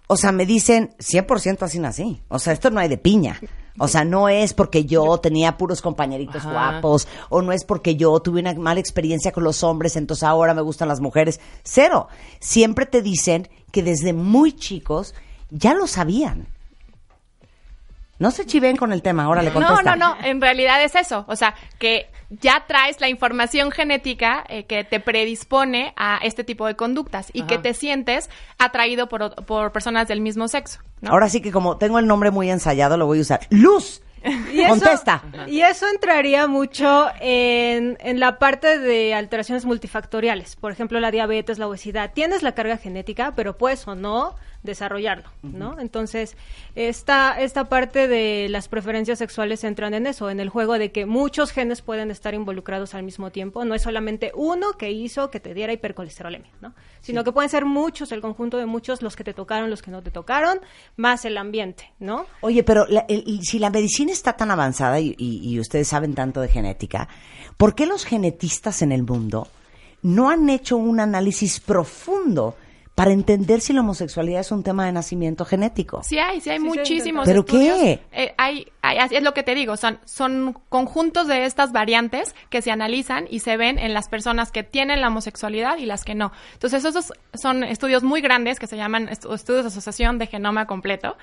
o 0.06 0.16
sea, 0.16 0.32
me 0.32 0.46
dicen 0.46 0.94
100% 0.98 1.62
así 1.64 1.78
nací. 1.78 2.22
O 2.28 2.38
sea, 2.38 2.52
esto 2.52 2.70
no 2.70 2.80
hay 2.80 2.88
de 2.88 2.98
piña. 2.98 3.40
O 3.80 3.86
sea, 3.86 4.04
no 4.04 4.28
es 4.28 4.54
porque 4.54 4.84
yo 4.86 5.18
tenía 5.18 5.56
puros 5.56 5.80
compañeritos 5.80 6.36
Ajá. 6.44 6.50
guapos, 6.50 7.06
o 7.28 7.42
no 7.42 7.52
es 7.52 7.62
porque 7.64 7.94
yo 7.94 8.18
tuve 8.20 8.40
una 8.40 8.52
mala 8.54 8.80
experiencia 8.80 9.30
con 9.30 9.44
los 9.44 9.62
hombres, 9.62 9.94
entonces 9.94 10.24
ahora 10.24 10.52
me 10.52 10.62
gustan 10.62 10.88
las 10.88 11.00
mujeres. 11.00 11.38
Cero. 11.62 12.08
Siempre 12.40 12.86
te 12.86 13.02
dicen 13.02 13.48
que 13.70 13.84
desde 13.84 14.12
muy 14.12 14.52
chicos 14.52 15.14
ya 15.50 15.74
lo 15.74 15.86
sabían. 15.86 16.48
No 18.18 18.30
se 18.30 18.44
chiven 18.46 18.76
con 18.76 18.92
el 18.92 19.00
tema, 19.02 19.24
ahora 19.24 19.42
le 19.42 19.50
No, 19.50 19.54
contesta. 19.54 19.94
no, 19.96 20.16
no, 20.16 20.24
en 20.24 20.40
realidad 20.40 20.82
es 20.82 20.94
eso, 20.96 21.24
o 21.28 21.36
sea, 21.36 21.54
que 21.78 22.10
ya 22.30 22.64
traes 22.66 23.00
la 23.00 23.08
información 23.08 23.70
genética 23.70 24.44
eh, 24.48 24.64
que 24.64 24.82
te 24.84 24.98
predispone 25.00 25.92
a 25.96 26.18
este 26.22 26.42
tipo 26.44 26.66
de 26.66 26.74
conductas 26.76 27.30
y 27.32 27.40
Ajá. 27.40 27.46
que 27.48 27.58
te 27.58 27.74
sientes 27.74 28.28
atraído 28.58 29.08
por, 29.08 29.34
por 29.46 29.70
personas 29.72 30.08
del 30.08 30.20
mismo 30.20 30.48
sexo. 30.48 30.80
¿no? 31.00 31.10
Ahora 31.12 31.28
sí 31.28 31.40
que 31.40 31.52
como 31.52 31.76
tengo 31.78 31.98
el 31.98 32.06
nombre 32.06 32.30
muy 32.32 32.50
ensayado, 32.50 32.96
lo 32.96 33.06
voy 33.06 33.18
a 33.18 33.22
usar. 33.22 33.40
Luz. 33.50 34.02
Y 34.52 34.60
eso- 34.62 34.70
Contesta. 34.70 35.22
Y 35.46 35.60
eso 35.60 35.86
entraría 35.88 36.48
mucho 36.48 37.06
en, 37.20 37.96
en 38.00 38.18
la 38.18 38.40
parte 38.40 38.78
de 38.80 39.14
alteraciones 39.14 39.64
multifactoriales. 39.64 40.56
Por 40.56 40.72
ejemplo, 40.72 40.98
la 40.98 41.12
diabetes, 41.12 41.58
la 41.60 41.68
obesidad. 41.68 42.10
Tienes 42.14 42.42
la 42.42 42.50
carga 42.52 42.78
genética, 42.78 43.32
pero 43.36 43.56
puedes 43.56 43.86
o 43.86 43.94
no 43.94 44.34
desarrollarlo, 44.68 45.28
¿no? 45.42 45.80
Entonces, 45.80 46.36
esta, 46.76 47.40
esta 47.40 47.68
parte 47.68 48.06
de 48.06 48.46
las 48.48 48.68
preferencias 48.68 49.18
sexuales 49.18 49.64
entran 49.64 49.94
en 49.94 50.06
eso, 50.06 50.30
en 50.30 50.38
el 50.38 50.48
juego 50.48 50.78
de 50.78 50.92
que 50.92 51.06
muchos 51.06 51.50
genes 51.50 51.82
pueden 51.82 52.10
estar 52.12 52.34
involucrados 52.34 52.94
al 52.94 53.02
mismo 53.02 53.30
tiempo, 53.30 53.64
no 53.64 53.74
es 53.74 53.82
solamente 53.82 54.30
uno 54.34 54.72
que 54.78 54.92
hizo 54.92 55.30
que 55.30 55.40
te 55.40 55.54
diera 55.54 55.72
hipercolesterolemia, 55.72 56.50
¿no? 56.60 56.74
Sino 57.00 57.24
que 57.24 57.32
pueden 57.32 57.48
ser 57.50 57.64
muchos, 57.64 58.12
el 58.12 58.20
conjunto 58.20 58.58
de 58.58 58.66
muchos, 58.66 59.02
los 59.02 59.16
que 59.16 59.24
te 59.24 59.34
tocaron, 59.34 59.70
los 59.70 59.82
que 59.82 59.90
no 59.90 60.02
te 60.02 60.10
tocaron, 60.10 60.60
más 60.96 61.24
el 61.24 61.36
ambiente, 61.38 61.90
¿no? 61.98 62.26
Oye, 62.42 62.62
pero 62.62 62.86
la- 62.88 63.06
el- 63.08 63.40
si 63.42 63.58
la 63.58 63.70
medicina 63.70 64.12
está 64.12 64.34
tan 64.34 64.50
avanzada 64.50 65.00
y, 65.00 65.14
y- 65.18 65.40
y 65.48 65.58
ustedes 65.58 65.88
saben 65.88 66.14
tanto 66.14 66.40
de 66.40 66.48
genética, 66.48 67.08
¿por 67.56 67.74
qué 67.74 67.86
los 67.86 68.04
genetistas 68.04 68.82
en 68.82 68.92
el 68.92 69.02
mundo 69.02 69.48
no 70.02 70.30
han 70.30 70.48
hecho 70.48 70.76
un 70.76 71.00
análisis 71.00 71.58
profundo 71.58 72.54
para 72.98 73.12
entender 73.12 73.60
si 73.60 73.72
la 73.72 73.82
homosexualidad 73.82 74.40
es 74.40 74.50
un 74.50 74.64
tema 74.64 74.84
de 74.86 74.90
nacimiento 74.90 75.44
genético? 75.44 76.02
Sí 76.02 76.18
hay, 76.18 76.40
sí 76.40 76.50
hay 76.50 76.58
Sí, 76.58 76.64
sí, 76.64 76.68
muchísimos 76.78 77.26
¿Pero 77.26 77.40
estudios. 77.42 77.78
qué? 77.78 78.00
Eh, 78.10 78.34
hay- 78.36 78.66
así 78.96 79.16
es 79.16 79.22
lo 79.22 79.34
que 79.34 79.42
te 79.42 79.54
digo, 79.54 79.76
son, 79.76 79.98
son 80.06 80.54
conjuntos 80.70 81.26
de 81.26 81.44
estas 81.44 81.72
variantes 81.72 82.34
que 82.48 82.62
se 82.62 82.70
analizan 82.70 83.26
y 83.28 83.40
se 83.40 83.56
ven 83.58 83.78
en 83.78 83.92
las 83.92 84.08
personas 84.08 84.50
que 84.50 84.62
tienen 84.62 85.00
la 85.02 85.08
homosexualidad 85.08 85.76
y 85.76 85.84
las 85.84 86.04
que 86.04 86.14
no. 86.14 86.32
Entonces, 86.54 86.84
esos 86.84 87.12
son 87.34 87.64
estudios 87.64 88.02
muy 88.02 88.20
grandes 88.20 88.58
que 88.58 88.66
se 88.66 88.76
llaman 88.76 89.08
estu- 89.08 89.34
estudios 89.34 89.64
de 89.64 89.68
asociación 89.68 90.18
de 90.18 90.26
genoma 90.26 90.66
completo. 90.66 91.16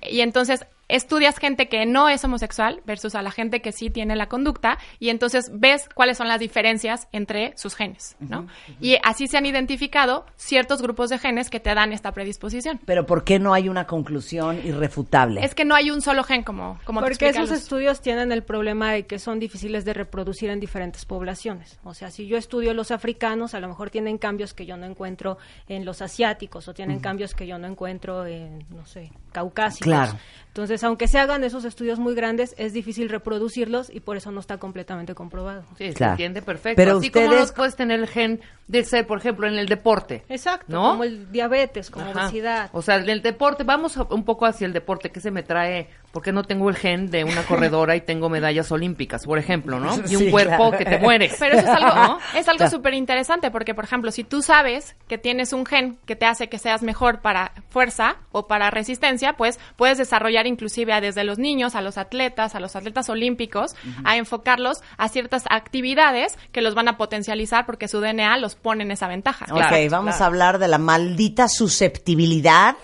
Y 0.00 0.20
entonces 0.20 0.64
estudias 0.86 1.38
gente 1.38 1.68
que 1.68 1.84
no 1.84 2.08
es 2.08 2.22
homosexual 2.24 2.80
versus 2.86 3.16
a 3.16 3.20
la 3.20 3.32
gente 3.32 3.60
que 3.60 3.72
sí 3.72 3.90
tiene 3.90 4.14
la 4.14 4.28
conducta 4.28 4.78
y 5.00 5.08
entonces 5.10 5.50
ves 5.52 5.88
cuáles 5.92 6.16
son 6.16 6.28
las 6.28 6.38
diferencias 6.38 7.08
entre 7.10 7.52
sus 7.58 7.74
genes, 7.74 8.16
¿no? 8.20 8.46
Y 8.80 8.96
así 9.02 9.26
se 9.26 9.36
han 9.36 9.44
identificado 9.44 10.24
ciertos 10.36 10.80
grupos 10.82 11.10
de 11.10 11.18
genes 11.18 11.50
que 11.50 11.58
te 11.58 11.74
dan 11.74 11.92
esta 11.92 12.12
predisposición. 12.12 12.78
Pero 12.86 13.06
¿por 13.06 13.24
qué 13.24 13.40
no 13.40 13.52
hay 13.54 13.68
una 13.68 13.88
conclusión 13.88 14.64
irrefutable? 14.64 15.44
Es 15.44 15.54
que 15.56 15.64
no 15.64 15.74
hay 15.74 15.90
un 15.90 16.00
solo 16.00 16.22
gen 16.22 16.44
como, 16.44 16.78
como 16.84 17.00
Porque 17.10 17.28
esos 17.28 17.50
estudios 17.50 18.00
tienen 18.00 18.32
el 18.32 18.42
problema 18.42 18.92
de 18.92 19.06
que 19.06 19.18
son 19.18 19.38
difíciles 19.38 19.84
de 19.84 19.92
reproducir 19.94 20.50
en 20.50 20.60
diferentes 20.60 21.04
poblaciones. 21.04 21.78
O 21.84 21.94
sea, 21.94 22.10
si 22.10 22.26
yo 22.26 22.36
estudio 22.36 22.74
los 22.74 22.90
africanos, 22.90 23.54
a 23.54 23.60
lo 23.60 23.68
mejor 23.68 23.90
tienen 23.90 24.18
cambios 24.18 24.54
que 24.54 24.66
yo 24.66 24.76
no 24.76 24.86
encuentro 24.86 25.38
en 25.68 25.84
los 25.84 26.02
asiáticos 26.02 26.68
o 26.68 26.74
tienen 26.74 27.00
cambios 27.00 27.34
que 27.34 27.46
yo 27.46 27.58
no 27.58 27.66
encuentro 27.66 28.26
en, 28.26 28.64
no 28.70 28.84
sé, 28.86 29.10
caucásicos. 29.32 29.84
Claro. 29.86 30.12
Entonces, 30.48 30.82
aunque 30.82 31.06
se 31.06 31.18
hagan 31.18 31.44
esos 31.44 31.64
estudios 31.64 31.98
muy 31.98 32.14
grandes, 32.14 32.54
es 32.58 32.72
difícil 32.72 33.08
reproducirlos 33.08 33.90
y 33.94 34.00
por 34.00 34.16
eso 34.16 34.30
no 34.32 34.40
está 34.40 34.58
completamente 34.58 35.14
comprobado. 35.14 35.64
Sí, 35.76 35.92
Claro. 35.92 36.10
se 36.16 36.22
entiende 36.24 36.42
perfecto. 36.42 36.76
Pero 36.76 36.98
Así 36.98 37.10
como 37.10 37.26
no 37.32 37.46
puedes 37.54 37.76
tener 37.76 38.00
el 38.00 38.08
gen 38.08 38.40
de 38.66 38.84
ser, 38.84 39.06
por 39.06 39.18
ejemplo, 39.18 39.46
en 39.46 39.54
el 39.54 39.66
deporte. 39.66 40.24
Exacto, 40.28 40.66
¿No? 40.72 40.90
como 40.90 41.04
el 41.04 41.30
diabetes, 41.30 41.90
como 41.90 42.06
Ajá. 42.10 42.24
obesidad. 42.24 42.70
O 42.72 42.82
sea, 42.82 42.96
en 42.96 43.08
el 43.08 43.22
deporte, 43.22 43.62
vamos 43.64 43.96
a- 43.96 44.02
un 44.10 44.24
poco 44.24 44.46
hacia 44.46 44.66
el 44.66 44.72
deporte, 44.72 45.10
que 45.10 45.20
se 45.20 45.30
me 45.30 45.42
trae, 45.42 45.88
porque 46.12 46.32
no 46.32 46.42
tengo 46.44 46.68
el 46.70 46.76
gen 46.76 47.10
de 47.10 47.24
una 47.24 47.42
corredora 47.44 47.94
y 47.96 48.00
tengo 48.00 48.28
medallas 48.28 48.72
olímpicas, 48.72 49.24
por 49.26 49.38
ejemplo, 49.38 49.78
¿no? 49.78 49.94
Y 50.08 50.16
un 50.16 50.22
Sí, 50.24 50.30
cuerpo 50.30 50.70
claro. 50.70 50.78
que 50.78 50.84
te 50.84 50.98
mueres. 50.98 51.36
Pero 51.38 51.58
eso 51.58 51.68
es 51.68 51.74
algo, 51.82 51.94
¿no? 51.94 52.18
es 52.34 52.48
algo 52.48 52.68
súper 52.70 52.94
interesante 52.94 53.50
porque, 53.50 53.74
por 53.74 53.84
ejemplo, 53.84 54.10
si 54.10 54.24
tú 54.24 54.42
sabes 54.42 54.96
que 55.06 55.18
tienes 55.18 55.52
un 55.52 55.66
gen 55.66 55.98
que 56.06 56.16
te 56.16 56.26
hace 56.26 56.48
que 56.48 56.58
seas 56.58 56.82
mejor 56.82 57.20
para 57.20 57.52
fuerza 57.68 58.16
o 58.32 58.46
para 58.46 58.70
resistencia, 58.70 59.34
pues 59.34 59.60
puedes 59.76 59.98
desarrollar 59.98 60.46
inclusive 60.46 60.92
a 60.92 61.00
desde 61.00 61.24
los 61.24 61.38
niños, 61.38 61.74
a 61.74 61.82
los 61.82 61.98
atletas, 61.98 62.54
a 62.54 62.60
los 62.60 62.74
atletas 62.74 63.08
olímpicos, 63.08 63.76
a 64.04 64.16
enfocarlos 64.16 64.78
a 64.96 65.08
ciertas 65.08 65.44
actividades 65.50 66.36
que 66.52 66.62
los 66.62 66.74
van 66.74 66.88
a 66.88 66.96
potencializar 66.96 67.66
porque 67.66 67.86
su 67.88 68.00
DNA 68.00 68.38
los 68.38 68.54
pone 68.54 68.82
en 68.84 68.90
esa 68.90 69.08
ventaja. 69.08 69.44
Ok, 69.50 69.58
Claro, 69.58 69.76
vamos 69.90 70.16
claro. 70.16 70.24
a 70.24 70.26
hablar 70.26 70.58
de 70.58 70.68
la 70.68 70.78
maldita 70.78 71.48
susceptibilidad 71.48 72.76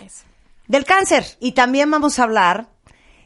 del 0.67 0.85
cáncer. 0.85 1.25
Y 1.41 1.53
también 1.53 1.91
vamos 1.91 2.19
a 2.19 2.25
hablar 2.25 2.67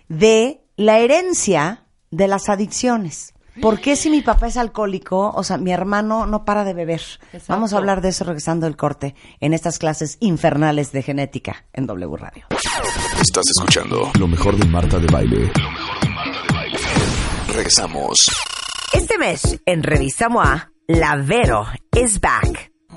de 0.09 0.63
la 0.77 0.99
herencia 0.99 1.87
de 2.11 2.29
las 2.29 2.49
adicciones. 2.49 3.35
¿Por 3.61 3.81
qué 3.81 3.97
si 3.97 4.09
mi 4.09 4.23
papá 4.23 4.47
es 4.47 4.57
alcohólico, 4.57 5.31
o 5.35 5.43
sea, 5.43 5.59
mi 5.59 5.73
hermano 5.73 6.27
no 6.27 6.45
para 6.45 6.65
de 6.65 6.75
beber? 6.75 7.01
Exacto. 7.33 7.47
Vamos 7.49 7.73
a 7.73 7.79
hablar 7.79 8.01
de 8.01 8.11
eso 8.11 8.25
regresando 8.25 8.67
del 8.67 8.77
corte 8.77 9.15
en 9.41 9.53
estas 9.53 9.79
clases 9.79 10.17
infernales 10.21 10.93
de 10.93 11.03
genética 11.03 11.65
en 11.73 11.87
W 11.87 12.17
Radio. 12.17 12.47
Estás 13.21 13.45
escuchando 13.57 14.11
lo 14.19 14.29
mejor 14.29 14.57
de 14.57 14.67
Marta 14.67 14.99
de 14.99 15.07
Baile. 15.09 15.51
Lo 15.61 15.71
mejor 15.71 16.01
de 16.01 16.09
Marta 16.11 16.43
de 16.47 16.55
Baile. 16.55 16.79
Regresamos. 17.53 18.19
Este 18.93 19.19
mes, 19.19 19.61
en 19.67 19.83
Revista 19.83 20.29
MOA, 20.29 20.71
la 20.87 21.17
Vero 21.17 21.67
is 22.01 22.21
back. 22.21 22.71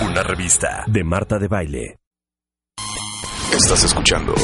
Una 0.00 0.22
revista 0.22 0.84
de 0.86 1.04
Marta 1.04 1.38
de 1.38 1.46
Baile. 1.46 1.98
Estás 3.52 3.84
escuchando 3.84 4.34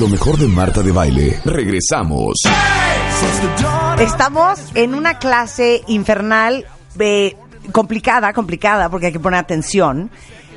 lo 0.00 0.08
mejor 0.08 0.38
de 0.38 0.46
Marta 0.46 0.82
de 0.82 0.92
Baile. 0.92 1.40
Regresamos. 1.44 2.36
Estamos 3.98 4.60
en 4.74 4.94
una 4.94 5.18
clase 5.18 5.82
infernal 5.88 6.66
eh, 6.98 7.36
complicada, 7.72 8.32
complicada, 8.32 8.88
porque 8.88 9.06
hay 9.06 9.12
que 9.12 9.20
poner 9.20 9.40
atención, 9.40 10.10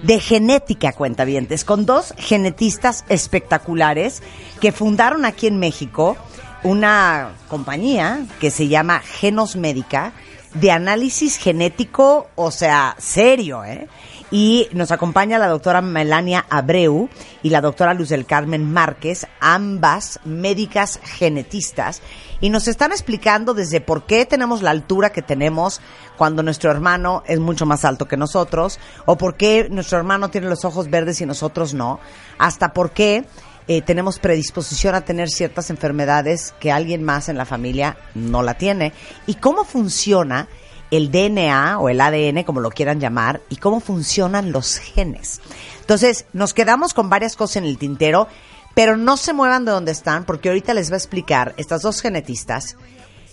de 0.03 0.19
genética, 0.19 0.93
cuentavientes, 0.93 1.65
con 1.65 1.85
dos 1.85 2.13
genetistas 2.17 3.03
espectaculares 3.09 4.23
que 4.59 4.71
fundaron 4.71 5.25
aquí 5.25 5.47
en 5.47 5.57
México 5.57 6.17
una 6.63 7.31
compañía 7.47 8.25
que 8.39 8.51
se 8.51 8.67
llama 8.67 8.99
Genos 8.99 9.55
Médica 9.55 10.13
de 10.53 10.71
análisis 10.71 11.37
genético, 11.37 12.29
o 12.35 12.51
sea, 12.51 12.95
serio, 12.97 13.63
¿eh? 13.63 13.87
Y 14.33 14.69
nos 14.71 14.91
acompaña 14.91 15.37
la 15.37 15.47
doctora 15.47 15.81
Melania 15.81 16.45
Abreu 16.49 17.09
y 17.43 17.49
la 17.49 17.59
doctora 17.59 17.93
Luz 17.93 18.09
del 18.09 18.25
Carmen 18.25 18.71
Márquez, 18.71 19.27
ambas 19.41 20.21
médicas 20.23 21.01
genetistas, 21.03 22.01
y 22.39 22.49
nos 22.49 22.69
están 22.69 22.93
explicando 22.93 23.53
desde 23.53 23.81
por 23.81 24.05
qué 24.05 24.25
tenemos 24.25 24.61
la 24.61 24.71
altura 24.71 25.11
que 25.11 25.21
tenemos 25.21 25.81
cuando 26.17 26.43
nuestro 26.43 26.71
hermano 26.71 27.23
es 27.27 27.39
mucho 27.39 27.65
más 27.65 27.83
alto 27.83 28.07
que 28.07 28.15
nosotros, 28.15 28.79
o 29.05 29.17
por 29.17 29.35
qué 29.35 29.67
nuestro 29.69 29.97
hermano 29.97 30.29
tiene 30.29 30.47
los 30.47 30.63
ojos 30.63 30.89
verdes 30.89 31.19
y 31.19 31.25
nosotros 31.25 31.73
no, 31.73 31.99
hasta 32.37 32.71
por 32.71 32.91
qué 32.91 33.25
eh, 33.67 33.81
tenemos 33.81 34.19
predisposición 34.19 34.95
a 34.95 35.01
tener 35.01 35.29
ciertas 35.29 35.69
enfermedades 35.69 36.53
que 36.59 36.71
alguien 36.71 37.03
más 37.03 37.29
en 37.29 37.37
la 37.37 37.45
familia 37.45 37.97
no 38.15 38.41
la 38.43 38.55
tiene, 38.55 38.93
y 39.27 39.35
cómo 39.35 39.63
funciona 39.63 40.47
el 40.91 41.09
DNA 41.09 41.79
o 41.79 41.89
el 41.89 42.01
ADN, 42.01 42.43
como 42.43 42.59
lo 42.59 42.69
quieran 42.69 42.99
llamar, 42.99 43.41
y 43.49 43.55
cómo 43.55 43.79
funcionan 43.79 44.51
los 44.51 44.77
genes. 44.77 45.41
Entonces, 45.79 46.25
nos 46.33 46.53
quedamos 46.53 46.93
con 46.93 47.09
varias 47.09 47.35
cosas 47.35 47.57
en 47.57 47.65
el 47.65 47.77
tintero, 47.77 48.27
pero 48.75 48.97
no 48.97 49.17
se 49.17 49.33
muevan 49.33 49.65
de 49.65 49.71
donde 49.71 49.91
están, 49.91 50.25
porque 50.25 50.49
ahorita 50.49 50.73
les 50.73 50.89
va 50.91 50.95
a 50.95 50.97
explicar 50.97 51.53
estas 51.57 51.81
dos 51.81 52.01
genetistas 52.01 52.77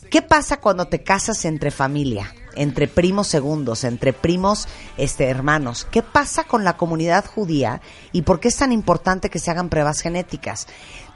qué 0.08 0.22
pasa 0.22 0.60
cuando 0.60 0.86
te 0.86 1.02
casas 1.02 1.44
entre 1.44 1.70
familia, 1.70 2.34
entre 2.54 2.88
primos 2.88 3.28
segundos, 3.28 3.84
entre 3.84 4.12
primos 4.12 4.68
este, 4.96 5.28
hermanos. 5.28 5.86
¿Qué 5.90 6.02
pasa 6.02 6.44
con 6.44 6.64
la 6.64 6.76
comunidad 6.76 7.24
judía 7.26 7.80
y 8.12 8.22
por 8.22 8.40
qué 8.40 8.48
es 8.48 8.56
tan 8.56 8.72
importante 8.72 9.30
que 9.30 9.38
se 9.38 9.50
hagan 9.50 9.68
pruebas 9.68 10.00
genéticas? 10.00 10.66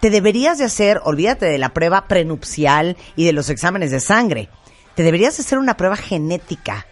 Te 0.01 0.11
deberías 0.11 0.59
de 0.59 0.65
hacer, 0.65 1.01
olvídate 1.05 1.47
de 1.47 1.59
la 1.59 1.75
prueba 1.75 2.07
prenupcial 2.09 2.97
y 3.17 3.25
de 3.25 3.33
los 3.33 3.51
exámenes 3.51 3.91
de 3.91 4.01
sangre 4.01 4.49
te 4.95 5.03
deberías 5.03 5.39
hacer 5.41 5.59
una 5.59 5.77
prueba 5.77 5.97
genética 5.97 6.87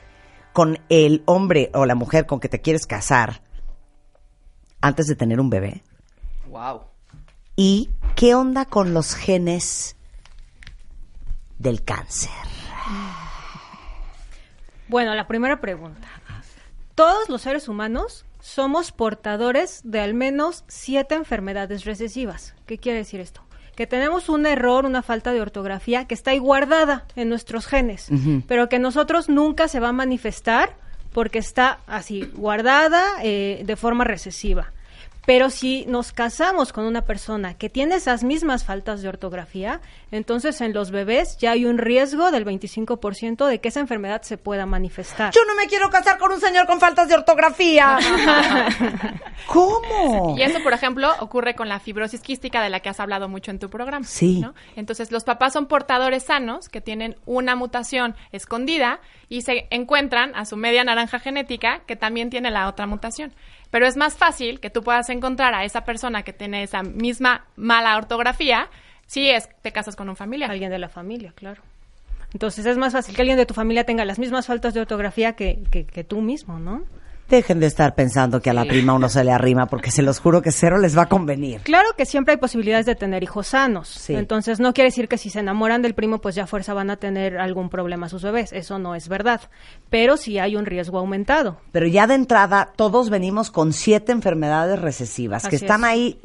con 0.52 0.78
el 0.88 1.22
hombre 1.26 1.70
o 1.74 1.86
la 1.86 1.94
mujer 1.94 2.26
con 2.26 2.40
que 2.40 2.48
te 2.48 2.60
quieres 2.60 2.86
casar 2.86 3.42
antes 4.80 5.06
de 5.06 5.16
tener 5.16 5.40
un 5.40 5.50
bebé. 5.50 5.82
Wow. 6.48 6.82
¿Y 7.56 7.90
qué 8.16 8.34
onda 8.34 8.64
con 8.64 8.94
los 8.94 9.14
genes 9.14 9.96
del 11.60 11.84
cáncer? 11.84 12.30
Bueno, 14.88 15.14
la 15.14 15.28
primera 15.28 15.60
pregunta. 15.60 16.08
Todos 16.94 17.28
los 17.28 17.42
seres 17.42 17.68
humanos 17.68 18.24
somos 18.40 18.92
portadores 18.92 19.82
de 19.84 20.00
al 20.00 20.14
menos 20.14 20.64
siete 20.66 21.14
enfermedades 21.14 21.84
recesivas. 21.84 22.54
¿Qué 22.66 22.78
quiere 22.78 22.98
decir 22.98 23.20
esto? 23.20 23.42
Que 23.76 23.86
tenemos 23.86 24.28
un 24.28 24.46
error, 24.46 24.84
una 24.84 25.02
falta 25.02 25.32
de 25.32 25.40
ortografía 25.40 26.06
que 26.06 26.14
está 26.14 26.32
ahí 26.32 26.38
guardada 26.38 27.04
en 27.14 27.28
nuestros 27.28 27.66
genes, 27.66 28.08
pero 28.48 28.68
que 28.68 28.78
nosotros 28.78 29.28
nunca 29.28 29.68
se 29.68 29.80
va 29.80 29.88
a 29.88 29.92
manifestar 29.92 30.74
porque 31.12 31.38
está 31.38 31.80
así, 31.86 32.30
guardada 32.34 33.04
eh, 33.22 33.62
de 33.64 33.76
forma 33.76 34.04
recesiva. 34.04 34.72
Pero 35.30 35.48
si 35.48 35.84
nos 35.86 36.10
casamos 36.10 36.72
con 36.72 36.86
una 36.86 37.02
persona 37.02 37.54
que 37.54 37.70
tiene 37.70 37.94
esas 37.94 38.24
mismas 38.24 38.64
faltas 38.64 39.00
de 39.00 39.08
ortografía, 39.08 39.80
entonces 40.10 40.60
en 40.60 40.72
los 40.72 40.90
bebés 40.90 41.38
ya 41.38 41.52
hay 41.52 41.66
un 41.66 41.78
riesgo 41.78 42.32
del 42.32 42.44
25% 42.44 43.46
de 43.46 43.60
que 43.60 43.68
esa 43.68 43.78
enfermedad 43.78 44.22
se 44.22 44.38
pueda 44.38 44.66
manifestar. 44.66 45.32
Yo 45.32 45.42
no 45.46 45.54
me 45.54 45.68
quiero 45.68 45.88
casar 45.88 46.18
con 46.18 46.32
un 46.32 46.40
señor 46.40 46.66
con 46.66 46.80
faltas 46.80 47.06
de 47.06 47.14
ortografía. 47.14 47.96
¿Cómo? 49.46 50.34
Y 50.36 50.42
eso, 50.42 50.60
por 50.64 50.72
ejemplo, 50.72 51.08
ocurre 51.20 51.54
con 51.54 51.68
la 51.68 51.78
fibrosis 51.78 52.22
quística 52.22 52.60
de 52.60 52.70
la 52.70 52.80
que 52.80 52.88
has 52.88 52.98
hablado 52.98 53.28
mucho 53.28 53.52
en 53.52 53.60
tu 53.60 53.70
programa. 53.70 54.04
Sí. 54.04 54.40
¿no? 54.40 54.54
Entonces, 54.74 55.12
los 55.12 55.22
papás 55.22 55.52
son 55.52 55.66
portadores 55.66 56.24
sanos 56.24 56.68
que 56.68 56.80
tienen 56.80 57.14
una 57.24 57.54
mutación 57.54 58.16
escondida 58.32 58.98
y 59.28 59.42
se 59.42 59.68
encuentran 59.70 60.34
a 60.34 60.44
su 60.44 60.56
media 60.56 60.82
naranja 60.82 61.20
genética 61.20 61.82
que 61.86 61.94
también 61.94 62.30
tiene 62.30 62.50
la 62.50 62.66
otra 62.66 62.88
mutación. 62.88 63.32
Pero 63.70 63.86
es 63.86 63.96
más 63.96 64.16
fácil 64.16 64.60
que 64.60 64.70
tú 64.70 64.82
puedas 64.82 65.08
encontrar 65.10 65.54
a 65.54 65.64
esa 65.64 65.82
persona 65.84 66.22
que 66.22 66.32
tiene 66.32 66.62
esa 66.62 66.82
misma 66.82 67.44
mala 67.56 67.96
ortografía 67.96 68.68
si 69.06 69.30
es 69.30 69.48
te 69.62 69.72
casas 69.72 69.96
con 69.96 70.08
un 70.08 70.16
familiar. 70.16 70.50
Alguien 70.50 70.70
de 70.70 70.78
la 70.78 70.88
familia, 70.88 71.32
claro. 71.34 71.62
Entonces 72.32 72.64
es 72.66 72.76
más 72.76 72.92
fácil 72.92 73.14
que 73.14 73.22
alguien 73.22 73.38
de 73.38 73.46
tu 73.46 73.54
familia 73.54 73.84
tenga 73.84 74.04
las 74.04 74.18
mismas 74.18 74.46
faltas 74.46 74.74
de 74.74 74.80
ortografía 74.80 75.32
que, 75.32 75.62
que, 75.70 75.84
que 75.84 76.04
tú 76.04 76.20
mismo, 76.20 76.58
¿no? 76.58 76.84
Dejen 77.30 77.60
de 77.60 77.66
estar 77.66 77.94
pensando 77.94 78.42
que 78.42 78.50
a 78.50 78.52
la 78.52 78.64
prima 78.64 78.92
uno 78.92 79.08
se 79.08 79.22
le 79.22 79.30
arrima, 79.30 79.66
porque 79.66 79.92
se 79.92 80.02
los 80.02 80.18
juro 80.18 80.42
que 80.42 80.50
cero 80.50 80.78
les 80.78 80.98
va 80.98 81.02
a 81.02 81.08
convenir. 81.08 81.60
Claro 81.60 81.90
que 81.96 82.04
siempre 82.04 82.32
hay 82.32 82.38
posibilidades 82.38 82.86
de 82.86 82.96
tener 82.96 83.22
hijos 83.22 83.46
sanos. 83.46 83.86
Sí. 83.86 84.16
Entonces 84.16 84.58
no 84.58 84.74
quiere 84.74 84.88
decir 84.88 85.06
que 85.06 85.16
si 85.16 85.30
se 85.30 85.38
enamoran 85.38 85.80
del 85.80 85.94
primo, 85.94 86.20
pues 86.20 86.34
ya 86.34 86.42
a 86.42 86.46
fuerza 86.48 86.74
van 86.74 86.90
a 86.90 86.96
tener 86.96 87.38
algún 87.38 87.68
problema 87.68 88.08
sus 88.08 88.24
bebés. 88.24 88.52
Eso 88.52 88.80
no 88.80 88.96
es 88.96 89.08
verdad. 89.08 89.42
Pero 89.90 90.16
sí 90.16 90.40
hay 90.40 90.56
un 90.56 90.66
riesgo 90.66 90.98
aumentado. 90.98 91.58
Pero 91.70 91.86
ya 91.86 92.08
de 92.08 92.14
entrada, 92.14 92.72
todos 92.74 93.10
venimos 93.10 93.52
con 93.52 93.72
siete 93.72 94.10
enfermedades 94.10 94.80
recesivas 94.80 95.46
que 95.46 95.54
están 95.54 95.82
es. 95.82 95.86
ahí 95.86 96.20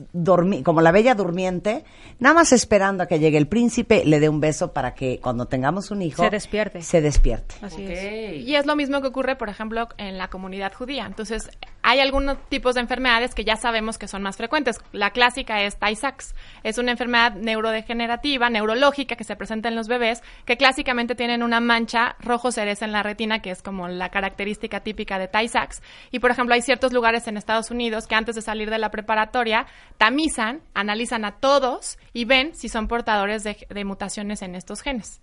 como 0.64 0.82
la 0.82 0.92
bella 0.92 1.14
durmiente, 1.14 1.84
nada 2.18 2.34
más 2.34 2.52
esperando 2.52 3.04
a 3.04 3.06
que 3.06 3.20
llegue 3.20 3.38
el 3.38 3.48
príncipe, 3.48 4.04
le 4.06 4.20
dé 4.20 4.28
un 4.28 4.40
beso 4.40 4.74
para 4.74 4.96
que 4.96 5.20
cuando 5.22 5.46
tengamos 5.46 5.92
un 5.92 6.02
hijo 6.02 6.24
Se 6.24 6.32
despierte. 6.32 6.82
Se 6.82 7.02
despierte. 7.02 7.54
Así 7.62 7.86
es. 7.86 8.44
Y 8.44 8.56
es 8.56 8.66
lo 8.66 8.76
mismo 8.76 9.02
que 9.02 9.08
ocurre, 9.10 9.36
por 9.36 9.50
ejemplo, 9.50 9.88
en 9.98 10.18
la 10.18 10.30
comunidad 10.30 10.74
judía. 10.74 10.95
Entonces, 11.00 11.50
hay 11.82 12.00
algunos 12.00 12.38
tipos 12.50 12.76
de 12.76 12.82
enfermedades 12.82 13.36
que 13.36 13.44
ya 13.44 13.58
sabemos 13.58 13.98
que 13.98 14.08
son 14.08 14.24
más 14.24 14.38
frecuentes. 14.38 14.80
La 14.92 15.12
clásica 15.12 15.62
es 15.62 15.78
Tay-Sachs. 15.78 16.34
Es 16.64 16.78
una 16.78 16.92
enfermedad 16.92 17.34
neurodegenerativa, 17.34 18.50
neurológica, 18.50 19.16
que 19.16 19.24
se 19.24 19.36
presenta 19.36 19.70
en 19.70 19.76
los 19.76 19.88
bebés, 19.88 20.24
que 20.46 20.58
clásicamente 20.58 21.16
tienen 21.16 21.44
una 21.44 21.60
mancha 21.60 22.16
rojo 22.20 22.52
cereza 22.52 22.86
en 22.86 22.92
la 22.92 23.04
retina, 23.04 23.42
que 23.42 23.52
es 23.52 23.62
como 23.62 23.88
la 23.88 24.10
característica 24.10 24.80
típica 24.80 25.20
de 25.20 25.28
Tay-Sachs. 25.28 25.84
Y, 26.12 26.20
por 26.20 26.32
ejemplo, 26.32 26.56
hay 26.56 26.62
ciertos 26.62 26.94
lugares 26.94 27.28
en 27.28 27.38
Estados 27.38 27.70
Unidos 27.70 28.08
que 28.08 28.16
antes 28.16 28.36
de 28.36 28.42
salir 28.42 28.70
de 28.70 28.80
la 28.80 28.90
preparatoria 28.90 29.68
tamizan, 29.98 30.62
analizan 30.74 31.26
a 31.26 31.34
todos 31.34 32.00
y 32.14 32.26
ven 32.26 32.56
si 32.56 32.70
son 32.70 32.88
portadores 32.88 33.44
de, 33.44 33.68
de 33.70 33.86
mutaciones 33.86 34.42
en 34.42 34.56
estos 34.56 34.82
genes 34.82 35.22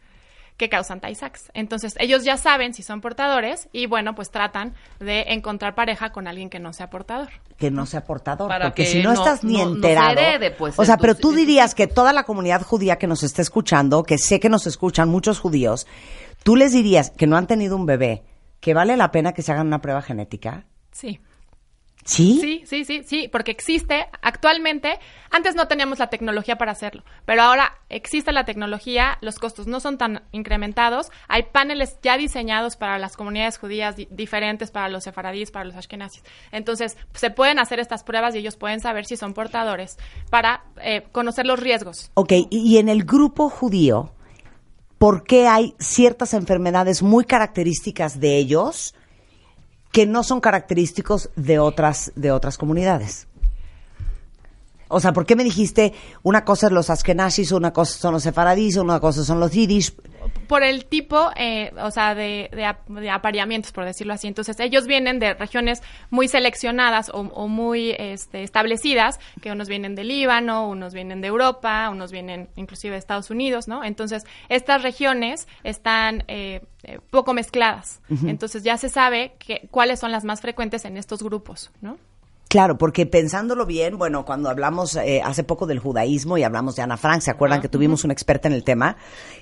que 0.62 0.68
causan 0.68 1.00
Tay-Sachs. 1.00 1.50
Entonces, 1.54 1.94
ellos 1.98 2.22
ya 2.22 2.36
saben 2.36 2.72
si 2.72 2.84
son 2.84 3.00
portadores 3.00 3.68
y, 3.72 3.86
bueno, 3.86 4.14
pues 4.14 4.30
tratan 4.30 4.74
de 5.00 5.22
encontrar 5.32 5.74
pareja 5.74 6.12
con 6.12 6.28
alguien 6.28 6.48
que 6.50 6.60
no 6.60 6.72
sea 6.72 6.88
portador. 6.88 7.30
que 7.58 7.70
no 7.72 7.84
sea 7.86 8.04
portador, 8.04 8.46
Para 8.48 8.66
porque 8.66 8.84
que 8.84 8.88
si 8.90 9.02
no, 9.02 9.12
no- 9.12 9.20
estás 9.20 9.42
ni 9.44 9.54
no- 9.54 9.58
no 9.64 9.70
se 9.70 9.74
enterado. 9.76 10.10
herede, 10.12 10.50
pues, 10.52 10.76
o 10.78 10.84
sea, 10.84 10.96
pero 10.98 11.14
tú 11.16 11.32
dirías 11.32 11.74
que 11.76 11.86
toda 11.88 12.12
la 12.12 12.22
comunidad 12.24 12.62
judía 12.62 12.96
que 12.96 13.06
nos 13.08 13.22
está 13.24 13.40
escuchando, 13.42 14.02
que 14.04 14.18
sé 14.18 14.38
que 14.40 14.48
nos 14.48 14.66
escuchan 14.68 15.08
muchos 15.08 15.38
judíos, 15.40 15.86
tú 16.44 16.54
les 16.56 16.72
dirías 16.72 17.10
que 17.10 17.26
no 17.28 17.36
han 17.36 17.46
tenido 17.48 17.76
un 17.76 17.86
bebé, 17.86 18.22
que 18.60 18.74
vale 18.74 18.96
la 18.96 19.10
pena 19.12 19.32
que 19.32 19.42
se 19.42 19.50
hagan 19.52 19.66
una 19.68 19.80
prueba 19.80 20.02
genética. 20.02 20.64
Sí. 20.92 21.20
¿Sí? 22.04 22.38
Sí, 22.40 22.62
sí, 22.66 22.84
sí, 22.84 23.02
sí, 23.06 23.28
porque 23.30 23.52
existe 23.52 24.06
actualmente, 24.22 24.98
antes 25.30 25.54
no 25.54 25.68
teníamos 25.68 26.00
la 26.00 26.08
tecnología 26.10 26.56
para 26.56 26.72
hacerlo, 26.72 27.04
pero 27.24 27.42
ahora 27.42 27.78
existe 27.88 28.32
la 28.32 28.44
tecnología, 28.44 29.18
los 29.20 29.38
costos 29.38 29.68
no 29.68 29.78
son 29.78 29.98
tan 29.98 30.22
incrementados, 30.32 31.10
hay 31.28 31.44
paneles 31.44 31.98
ya 32.02 32.16
diseñados 32.16 32.76
para 32.76 32.98
las 32.98 33.16
comunidades 33.16 33.56
judías 33.58 33.94
di- 33.94 34.08
diferentes, 34.10 34.72
para 34.72 34.88
los 34.88 35.04
sefaradíes, 35.04 35.52
para 35.52 35.64
los 35.64 35.76
ashkenazis. 35.76 36.24
Entonces, 36.50 36.96
se 37.14 37.30
pueden 37.30 37.60
hacer 37.60 37.78
estas 37.78 38.02
pruebas 38.02 38.34
y 38.34 38.38
ellos 38.38 38.56
pueden 38.56 38.80
saber 38.80 39.06
si 39.06 39.16
son 39.16 39.32
portadores 39.32 39.96
para 40.28 40.64
eh, 40.82 41.04
conocer 41.12 41.46
los 41.46 41.60
riesgos. 41.60 42.10
Ok, 42.14 42.32
y, 42.32 42.46
y 42.50 42.78
en 42.78 42.88
el 42.88 43.04
grupo 43.04 43.48
judío, 43.48 44.10
¿por 44.98 45.22
qué 45.22 45.46
hay 45.46 45.74
ciertas 45.78 46.34
enfermedades 46.34 47.02
muy 47.02 47.24
características 47.24 48.18
de 48.18 48.38
ellos 48.38 48.94
que 49.92 50.06
no 50.06 50.24
son 50.24 50.40
característicos 50.40 51.30
de 51.36 51.58
otras, 51.58 52.12
de 52.16 52.32
otras 52.32 52.58
comunidades? 52.58 53.28
O 54.92 55.00
sea, 55.00 55.12
¿por 55.12 55.26
qué 55.26 55.34
me 55.36 55.44
dijiste 55.44 55.92
una 56.22 56.44
cosa 56.44 56.66
es 56.66 56.72
los 56.72 56.90
askenazis, 56.90 57.50
una 57.52 57.72
cosa 57.72 57.98
son 57.98 58.14
los 58.14 58.22
sefaradíes, 58.22 58.76
una 58.76 59.00
cosa 59.00 59.24
son 59.24 59.40
los 59.40 59.50
yiddish? 59.52 59.94
por 60.46 60.62
el 60.62 60.84
tipo, 60.84 61.30
eh, 61.36 61.72
o 61.82 61.90
sea, 61.90 62.14
de, 62.14 62.48
de, 62.52 62.64
ap- 62.64 62.86
de 62.88 63.10
apareamientos, 63.10 63.72
por 63.72 63.84
decirlo 63.84 64.12
así. 64.12 64.28
Entonces, 64.28 64.60
ellos 64.60 64.86
vienen 64.86 65.18
de 65.18 65.34
regiones 65.34 65.82
muy 66.10 66.28
seleccionadas 66.28 67.08
o, 67.08 67.20
o 67.20 67.48
muy 67.48 67.94
este, 67.98 68.42
establecidas, 68.42 69.18
que 69.40 69.50
unos 69.50 69.68
vienen 69.68 69.94
de 69.94 70.04
Líbano, 70.04 70.68
unos 70.68 70.94
vienen 70.94 71.20
de 71.22 71.28
Europa, 71.28 71.88
unos 71.90 72.12
vienen 72.12 72.50
inclusive 72.56 72.92
de 72.92 72.98
Estados 72.98 73.30
Unidos, 73.30 73.66
¿no? 73.66 73.82
Entonces, 73.82 74.24
estas 74.48 74.82
regiones 74.82 75.48
están 75.64 76.24
eh, 76.28 76.60
eh, 76.82 76.98
poco 77.10 77.32
mezcladas. 77.34 78.00
Entonces, 78.24 78.62
ya 78.62 78.76
se 78.76 78.90
sabe 78.90 79.34
que, 79.38 79.66
cuáles 79.70 80.00
son 80.00 80.12
las 80.12 80.22
más 80.24 80.40
frecuentes 80.40 80.84
en 80.84 80.96
estos 80.98 81.22
grupos, 81.22 81.70
¿no? 81.80 81.96
Claro, 82.52 82.76
porque 82.76 83.06
pensándolo 83.06 83.64
bien, 83.64 83.96
bueno, 83.96 84.26
cuando 84.26 84.50
hablamos 84.50 84.96
eh, 84.96 85.22
hace 85.24 85.42
poco 85.42 85.64
del 85.64 85.78
judaísmo 85.78 86.36
y 86.36 86.42
hablamos 86.42 86.76
de 86.76 86.82
Ana 86.82 86.98
Frank, 86.98 87.22
¿se 87.22 87.30
acuerdan 87.30 87.62
que 87.62 87.68
tuvimos 87.70 88.04
una 88.04 88.12
experta 88.12 88.46
en 88.46 88.52
el 88.52 88.62
tema? 88.62 88.98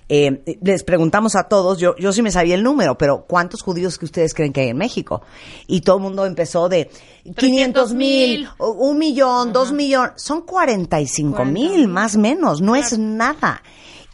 Eh, 0.08 0.56
les 0.62 0.84
preguntamos 0.84 1.34
a 1.34 1.48
todos, 1.48 1.80
yo, 1.80 1.96
yo 1.96 2.12
sí 2.12 2.22
me 2.22 2.30
sabía 2.30 2.54
el 2.54 2.62
número, 2.62 2.96
pero 2.96 3.24
¿cuántos 3.26 3.62
judíos 3.62 3.98
que 3.98 4.04
ustedes 4.04 4.32
creen 4.32 4.52
que 4.52 4.60
hay 4.60 4.68
en 4.68 4.76
México? 4.76 5.22
Y 5.66 5.80
todo 5.80 5.96
el 5.96 6.02
mundo 6.04 6.24
empezó 6.24 6.68
de 6.68 6.88
500 7.36 7.94
mil, 7.94 8.48
un 8.58 8.96
millón, 8.96 9.52
dos 9.52 9.72
millones, 9.72 10.12
son 10.22 10.42
45 10.42 11.44
mil, 11.46 11.88
más 11.88 12.14
o 12.14 12.20
menos, 12.20 12.60
no 12.60 12.76
es 12.76 12.96
nada. 12.96 13.60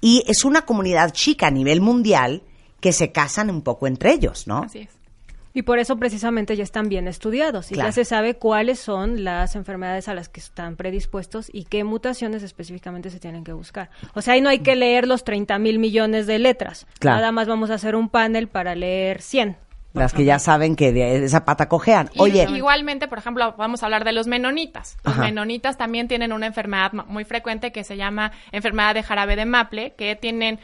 Y 0.00 0.24
es 0.26 0.42
una 0.42 0.62
comunidad 0.62 1.10
chica 1.10 1.48
a 1.48 1.50
nivel 1.50 1.82
mundial 1.82 2.44
que 2.80 2.94
se 2.94 3.12
casan 3.12 3.50
un 3.50 3.60
poco 3.60 3.86
entre 3.86 4.14
ellos, 4.14 4.46
¿no? 4.46 4.60
Así 4.60 4.78
es. 4.78 4.95
Y 5.56 5.62
por 5.62 5.78
eso 5.78 5.96
precisamente 5.96 6.54
ya 6.54 6.62
están 6.62 6.90
bien 6.90 7.08
estudiados 7.08 7.70
y 7.72 7.74
Claro. 7.76 7.88
ya 7.88 7.92
se 7.92 8.04
sabe 8.04 8.34
cuáles 8.34 8.78
son 8.78 9.24
las 9.24 9.56
enfermedades 9.56 10.06
a 10.06 10.12
las 10.12 10.28
que 10.28 10.38
están 10.38 10.76
predispuestos 10.76 11.48
y 11.50 11.64
qué 11.64 11.82
mutaciones 11.82 12.42
específicamente 12.42 13.08
se 13.08 13.18
tienen 13.20 13.42
que 13.42 13.54
buscar. 13.54 13.88
O 14.12 14.20
sea, 14.20 14.34
ahí 14.34 14.42
no 14.42 14.50
hay 14.50 14.58
que 14.58 14.76
leer 14.76 15.08
los 15.08 15.24
30 15.24 15.58
mil 15.58 15.78
millones 15.78 16.26
de 16.26 16.38
letras. 16.38 16.86
Claro. 16.98 17.16
Nada 17.16 17.32
más 17.32 17.48
vamos 17.48 17.70
a 17.70 17.74
hacer 17.74 17.96
un 17.96 18.10
panel 18.10 18.48
para 18.48 18.74
leer 18.74 19.22
100. 19.22 19.56
Las 19.94 20.12
que 20.12 20.26
ya 20.26 20.38
saben 20.38 20.76
que 20.76 20.92
de 20.92 21.24
esa 21.24 21.46
pata 21.46 21.70
cojean. 21.70 22.10
Y 22.12 22.20
Oye, 22.20 22.46
igualmente, 22.54 23.08
por 23.08 23.16
ejemplo, 23.16 23.54
vamos 23.56 23.82
a 23.82 23.86
hablar 23.86 24.04
de 24.04 24.12
los 24.12 24.26
menonitas. 24.26 24.98
Los 25.04 25.14
Ajá. 25.14 25.22
menonitas 25.24 25.78
también 25.78 26.06
tienen 26.06 26.34
una 26.34 26.44
enfermedad 26.46 26.92
muy 26.92 27.24
frecuente 27.24 27.72
que 27.72 27.82
se 27.82 27.96
llama 27.96 28.30
enfermedad 28.52 28.92
de 28.92 29.02
jarabe 29.02 29.36
de 29.36 29.46
maple, 29.46 29.94
que 29.96 30.14
tienen 30.14 30.58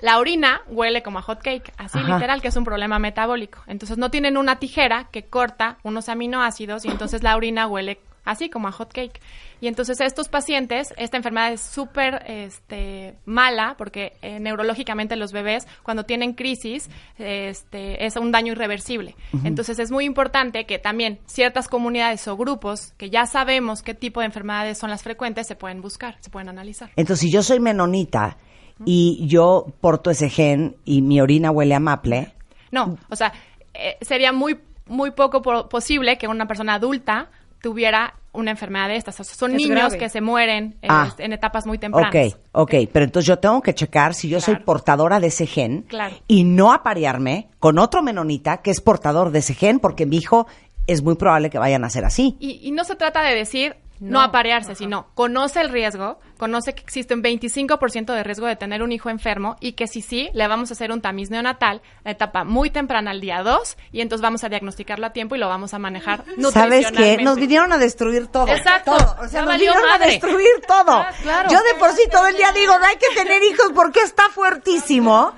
la 0.00 0.18
orina 0.18 0.62
huele 0.68 1.02
como 1.02 1.18
a 1.18 1.22
hot 1.22 1.42
cake, 1.42 1.72
así 1.76 1.98
Ajá. 1.98 2.14
literal, 2.14 2.42
que 2.42 2.48
es 2.48 2.56
un 2.56 2.64
problema 2.64 2.98
metabólico. 2.98 3.62
Entonces 3.66 3.98
no 3.98 4.10
tienen 4.10 4.36
una 4.36 4.58
tijera 4.58 5.08
que 5.10 5.24
corta 5.24 5.78
unos 5.82 6.08
aminoácidos 6.08 6.84
y 6.84 6.88
entonces 6.88 7.22
la 7.22 7.36
orina 7.36 7.66
huele 7.66 8.00
así 8.24 8.48
como 8.48 8.68
a 8.68 8.72
hot 8.72 8.92
cake. 8.92 9.20
Y 9.60 9.66
entonces 9.66 10.00
estos 10.00 10.28
pacientes, 10.28 10.94
esta 10.96 11.18
enfermedad 11.18 11.52
es 11.52 11.60
súper 11.60 12.22
este, 12.26 13.14
mala 13.26 13.74
porque 13.76 14.14
eh, 14.22 14.40
neurológicamente 14.40 15.16
los 15.16 15.32
bebés 15.32 15.66
cuando 15.82 16.04
tienen 16.04 16.32
crisis 16.32 16.88
este, 17.18 18.06
es 18.06 18.16
un 18.16 18.32
daño 18.32 18.52
irreversible. 18.52 19.16
Entonces 19.44 19.78
es 19.78 19.90
muy 19.90 20.06
importante 20.06 20.64
que 20.64 20.78
también 20.78 21.18
ciertas 21.26 21.68
comunidades 21.68 22.26
o 22.28 22.36
grupos 22.36 22.94
que 22.96 23.10
ya 23.10 23.26
sabemos 23.26 23.82
qué 23.82 23.94
tipo 23.94 24.20
de 24.20 24.26
enfermedades 24.26 24.78
son 24.78 24.88
las 24.88 25.02
frecuentes 25.02 25.46
se 25.46 25.56
pueden 25.56 25.82
buscar, 25.82 26.16
se 26.20 26.30
pueden 26.30 26.48
analizar. 26.48 26.90
Entonces, 26.96 27.20
si 27.20 27.32
yo 27.32 27.42
soy 27.42 27.60
menonita 27.60 28.38
y 28.84 29.26
yo 29.26 29.66
porto 29.80 30.10
ese 30.10 30.28
gen 30.30 30.76
y 30.84 31.02
mi 31.02 31.20
orina 31.20 31.50
huele 31.50 31.74
a 31.74 31.80
maple, 31.80 32.32
No, 32.72 32.96
o 33.08 33.16
sea, 33.16 33.32
eh, 33.74 33.96
sería 34.00 34.32
muy, 34.32 34.58
muy 34.86 35.10
poco 35.10 35.42
po- 35.42 35.68
posible 35.68 36.18
que 36.18 36.28
una 36.28 36.46
persona 36.46 36.74
adulta 36.74 37.28
tuviera 37.60 38.14
una 38.32 38.52
enfermedad 38.52 38.86
de 38.88 38.94
estas. 38.96 39.18
O 39.18 39.24
sea, 39.24 39.34
son 39.34 39.50
Es 39.50 39.56
niños 39.56 39.70
grave. 39.76 39.98
que 39.98 40.08
se 40.08 40.20
mueren 40.20 40.76
eh, 40.82 40.86
Ah. 40.88 41.12
en 41.18 41.32
etapas 41.32 41.66
muy 41.66 41.78
tempranas. 41.78 42.14
ok, 42.14 42.38
ok, 42.52 42.74
pero 42.92 43.04
entonces 43.04 43.26
yo 43.26 43.38
tengo 43.40 43.60
que 43.60 43.74
checar 43.74 44.14
si 44.14 44.28
yo 44.28 44.40
soy 44.40 44.54
Claro. 44.54 44.64
portadora 44.66 45.18
de 45.20 45.26
ese 45.26 45.46
gen 45.46 45.82
Claro. 45.88 46.14
y 46.28 46.44
no 46.44 46.72
aparearme 46.72 47.48
con 47.58 47.78
otro 47.80 48.02
menonita 48.04 48.58
que 48.58 48.70
es 48.70 48.80
portador 48.80 49.32
de 49.32 49.40
ese 49.40 49.54
gen 49.54 49.80
porque 49.80 50.06
mi 50.06 50.16
hijo 50.18 50.46
es 50.86 51.02
muy 51.02 51.16
probable 51.16 51.50
que 51.50 51.58
vayan 51.58 51.84
a 51.84 51.90
ser 51.90 52.04
así. 52.04 52.36
Y, 52.38 52.60
y 52.62 52.70
no 52.70 52.84
se 52.84 52.94
trata 52.94 53.22
de 53.22 53.34
decir 53.34 53.74
no, 54.00 54.10
No, 54.12 54.20
aparearse, 54.20 54.74
sino 54.74 55.08
conoce 55.14 55.60
el 55.60 55.68
riesgo, 55.68 56.18
conoce 56.38 56.74
que 56.74 56.82
existe 56.82 57.14
un 57.14 57.22
25% 57.22 58.14
de 58.14 58.22
riesgo 58.24 58.46
de 58.46 58.56
tener 58.56 58.82
un 58.82 58.92
hijo 58.92 59.10
enfermo 59.10 59.56
y 59.60 59.72
que 59.72 59.86
si 59.86 60.00
sí, 60.00 60.30
le 60.32 60.48
vamos 60.48 60.70
a 60.70 60.74
hacer 60.74 60.90
un 60.90 61.00
tamiz 61.00 61.30
neonatal, 61.30 61.82
la 62.04 62.10
etapa 62.10 62.44
muy 62.44 62.70
temprana 62.70 63.10
al 63.10 63.20
día 63.20 63.42
2, 63.42 63.76
y 63.92 64.00
entonces 64.00 64.22
vamos 64.22 64.42
a 64.42 64.48
diagnosticarlo 64.48 65.06
a 65.06 65.12
tiempo 65.12 65.36
y 65.36 65.38
lo 65.38 65.48
vamos 65.48 65.74
a 65.74 65.78
manejar 65.78 66.24
¿Sabes 66.52 66.90
qué? 66.92 67.18
Nos 67.18 67.36
vinieron 67.36 67.72
a 67.72 67.78
destruir 67.78 68.26
todo. 68.28 68.48
Exacto. 68.48 68.96
Todo. 68.96 69.16
O 69.20 69.28
sea, 69.28 69.42
nos 69.42 69.54
vinieron 69.54 69.82
madre. 69.82 70.04
a 70.04 70.08
destruir 70.08 70.60
todo. 70.66 70.92
Ah, 70.92 71.10
claro. 71.22 71.50
Yo 71.50 71.58
de 71.58 71.78
por 71.78 71.92
sí 71.92 72.02
todo 72.10 72.26
el 72.26 72.36
día 72.36 72.52
digo, 72.52 72.78
no 72.78 72.86
hay 72.86 72.96
que 72.96 73.14
tener 73.14 73.42
hijos 73.42 73.72
porque 73.74 74.00
está 74.00 74.28
fuertísimo. 74.30 75.32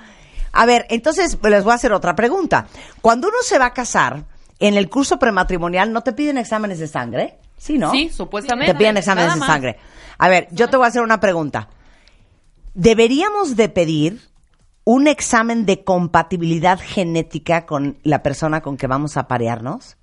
A 0.51 0.65
ver, 0.65 0.85
entonces 0.89 1.35
pues, 1.35 1.51
les 1.51 1.63
voy 1.63 1.71
a 1.71 1.75
hacer 1.75 1.93
otra 1.93 2.15
pregunta. 2.15 2.67
Cuando 3.01 3.27
uno 3.27 3.37
se 3.43 3.57
va 3.57 3.67
a 3.67 3.73
casar, 3.73 4.23
en 4.59 4.75
el 4.75 4.89
curso 4.89 5.19
prematrimonial, 5.19 5.91
¿no 5.91 6.01
te 6.01 6.13
piden 6.13 6.37
exámenes 6.37 6.79
de 6.79 6.87
sangre? 6.87 7.37
Sí, 7.63 7.77
¿no? 7.77 7.91
Sí, 7.91 8.09
supuestamente. 8.09 8.73
Te 8.73 8.77
piden 8.77 8.97
exámenes 8.97 9.35
de 9.35 9.39
sangre. 9.39 9.77
A 10.17 10.27
ver, 10.27 10.49
yo 10.51 10.69
te 10.69 10.75
voy 10.75 10.83
a 10.85 10.89
hacer 10.89 11.01
una 11.01 11.21
pregunta. 11.21 11.69
¿Deberíamos 12.73 13.55
de 13.55 13.69
pedir 13.69 14.19
un 14.83 15.07
examen 15.07 15.65
de 15.65 15.85
compatibilidad 15.85 16.77
genética 16.77 17.65
con 17.65 17.99
la 18.03 18.21
persona 18.21 18.59
con 18.59 18.75
que 18.75 18.87
vamos 18.87 19.15
a 19.15 19.29
parearnos? 19.29 19.95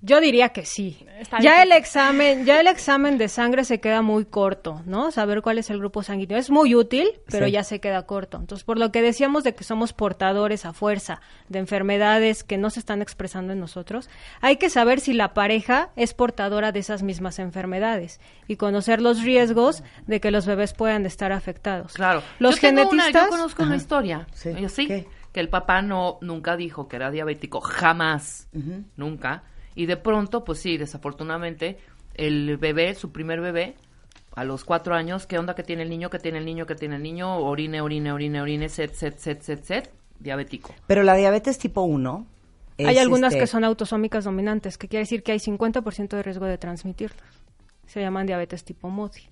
Yo 0.00 0.20
diría 0.20 0.50
que 0.50 0.64
sí. 0.64 1.04
Está 1.18 1.40
Ya 1.40 1.54
difícil. 1.54 1.72
el 1.72 1.78
examen, 1.78 2.44
ya 2.44 2.60
el 2.60 2.68
examen 2.68 3.18
de 3.18 3.26
sangre 3.28 3.64
se 3.64 3.80
queda 3.80 4.00
muy 4.00 4.24
corto, 4.24 4.80
¿no? 4.86 5.10
Saber 5.10 5.42
cuál 5.42 5.58
es 5.58 5.70
el 5.70 5.78
grupo 5.78 6.04
sanguíneo 6.04 6.38
es 6.38 6.50
muy 6.50 6.76
útil, 6.76 7.08
pero 7.28 7.46
Sí. 7.46 7.52
ya 7.52 7.64
se 7.64 7.80
queda 7.80 8.06
corto. 8.06 8.36
Entonces, 8.36 8.62
por 8.64 8.78
lo 8.78 8.92
que 8.92 9.02
decíamos 9.02 9.42
de 9.42 9.56
que 9.56 9.64
somos 9.64 9.92
portadores 9.92 10.64
a 10.66 10.72
fuerza 10.72 11.20
de 11.48 11.58
enfermedades 11.58 12.44
que 12.44 12.58
no 12.58 12.70
se 12.70 12.78
están 12.78 13.02
expresando 13.02 13.52
en 13.52 13.58
nosotros, 13.58 14.08
hay 14.40 14.56
que 14.56 14.70
saber 14.70 15.00
si 15.00 15.14
la 15.14 15.34
pareja 15.34 15.90
es 15.96 16.14
portadora 16.14 16.70
de 16.70 16.78
esas 16.78 17.02
mismas 17.02 17.40
enfermedades 17.40 18.20
y 18.46 18.54
conocer 18.54 19.02
los 19.02 19.22
riesgos 19.22 19.82
de 20.06 20.20
que 20.20 20.30
los 20.30 20.46
bebés 20.46 20.74
puedan 20.74 21.06
estar 21.06 21.32
afectados. 21.32 21.94
Claro. 21.94 22.22
Los 22.38 22.54
yo 22.56 22.60
tengo 22.60 22.82
una- 22.88 23.02
genetistas 23.04 23.24
yo 23.24 23.30
conozco 23.30 23.62
una 23.64 23.74
historia. 23.76 24.26
Sí. 24.32 24.50
Yo 24.60 24.68
sí. 24.68 24.86
¿Qué? 24.86 25.08
Que 25.32 25.40
el 25.40 25.48
papá 25.48 25.82
no 25.82 26.18
nunca 26.20 26.56
dijo 26.56 26.86
que 26.86 26.94
era 26.96 27.10
diabético, 27.10 27.60
jamás, 27.60 28.48
nunca. 28.96 29.42
Y 29.78 29.86
de 29.86 29.96
pronto, 29.96 30.42
pues 30.42 30.58
sí, 30.58 30.76
desafortunadamente, 30.76 31.78
el 32.14 32.56
bebé, 32.56 32.96
su 32.96 33.12
primer 33.12 33.40
bebé, 33.40 33.76
a 34.34 34.42
los 34.42 34.64
cuatro 34.64 34.96
años, 34.96 35.24
¿qué 35.28 35.38
onda 35.38 35.54
que 35.54 35.62
tiene 35.62 35.84
el 35.84 35.88
niño? 35.88 36.10
¿Qué 36.10 36.18
tiene 36.18 36.38
el 36.38 36.44
niño? 36.44 36.66
¿Qué 36.66 36.74
tiene 36.74 36.96
el 36.96 37.02
niño? 37.04 37.38
Orine, 37.38 37.80
orine, 37.80 38.10
orine, 38.10 38.40
orine, 38.42 38.68
set, 38.68 38.92
set, 38.94 39.18
set, 39.18 39.40
set, 39.40 39.62
set, 39.62 39.92
diabético. 40.18 40.74
Pero 40.88 41.04
la 41.04 41.14
diabetes 41.14 41.58
tipo 41.58 41.82
1. 41.82 42.26
hay 42.78 42.98
algunas 42.98 43.32
este, 43.32 43.44
que 43.44 43.46
son 43.46 43.62
autosómicas 43.62 44.24
dominantes, 44.24 44.78
que 44.78 44.88
quiere 44.88 45.04
decir 45.04 45.22
que 45.22 45.30
hay 45.30 45.38
50% 45.38 46.08
de 46.08 46.22
riesgo 46.24 46.46
de 46.46 46.58
transmitirlos. 46.58 47.22
Se 47.86 48.00
llaman 48.00 48.26
diabetes 48.26 48.64
tipo 48.64 48.90
MODI. 48.90 49.28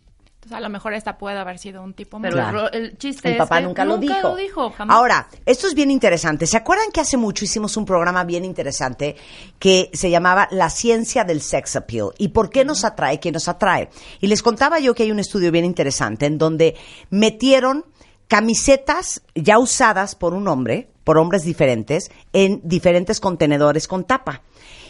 Entonces, 0.46 0.59
a 0.59 0.61
lo 0.61 0.70
mejor 0.72 0.94
esta 0.94 1.18
puede 1.18 1.37
haber 1.38 1.59
sido 1.59 1.82
un 1.82 1.92
tipo 1.92 2.20
Pero 2.20 2.37
muy- 2.37 2.40
Claro. 2.44 2.68
el, 2.68 2.82
ro- 2.85 2.90
el 2.90 2.98
chiste 2.98 3.26
El 3.26 3.35
es 3.35 3.38
papá 3.38 3.59
que 3.59 3.64
nunca 3.64 3.85
lo 3.85 3.98
dijo. 3.98 4.28
lo 4.28 4.37
dijo, 4.37 4.70
jamás. 4.70 4.96
Ahora, 4.96 5.26
esto 5.44 5.66
es 5.66 5.74
bien 5.74 5.90
interesante. 5.90 6.46
¿Se 6.46 6.56
acuerdan 6.56 6.92
que 6.92 7.00
hace 7.00 7.16
mucho 7.16 7.44
hicimos 7.44 7.76
un 7.76 7.85
programa 7.85 8.22
bien 8.22 8.44
interesante 8.44 9.16
que 9.59 9.90
se 9.92 10.09
llamaba 10.09 10.46
La 10.52 10.70
ciencia 10.70 11.24
del 11.24 11.40
sex 11.42 11.74
appeal? 11.74 12.11
¿Y 12.18 12.28
por 12.28 12.50
qué 12.50 12.64
nos 12.64 12.85
atrae? 12.85 13.18
¿Qué 13.18 13.32
nos 13.32 13.48
atrae? 13.48 13.90
Y 14.20 14.28
les 14.28 14.40
contaba 14.40 14.78
yo 14.78 14.94
que 14.94 15.02
hay 15.02 15.11
un 15.11 15.18
estudio 15.18 15.50
bien 15.50 15.64
interesante 15.64 16.26
en 16.26 16.38
donde 16.38 16.76
metieron 17.11 17.85
camisetas 18.28 19.22
ya 19.35 19.59
usadas 19.59 20.14
por 20.14 20.32
un 20.32 20.46
hombre, 20.46 20.88
por 21.02 21.18
hombres 21.18 21.42
diferentes, 21.42 22.09
en 22.32 22.61
diferentes 22.62 23.18
contenedores 23.18 23.88
con 23.88 24.04
tapa. 24.04 24.42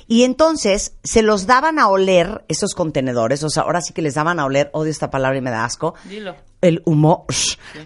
Y 0.08 0.22
entonces 0.22 0.94
se 1.02 1.22
los 1.22 1.46
daban 1.46 1.78
a 1.78 1.88
oler 1.88 2.44
esos 2.48 2.74
contenedores, 2.74 3.42
o 3.42 3.50
sea, 3.50 3.64
ahora 3.64 3.80
sí 3.80 3.92
que 3.92 4.02
les 4.02 4.14
daban 4.14 4.38
a 4.38 4.44
oler, 4.44 4.70
odio 4.72 4.90
esta 4.90 5.10
palabra 5.10 5.38
y 5.38 5.40
me 5.40 5.50
da 5.50 5.64
asco, 5.64 5.94
Dilo. 6.04 6.36
el 6.60 6.80
humo 6.84 7.26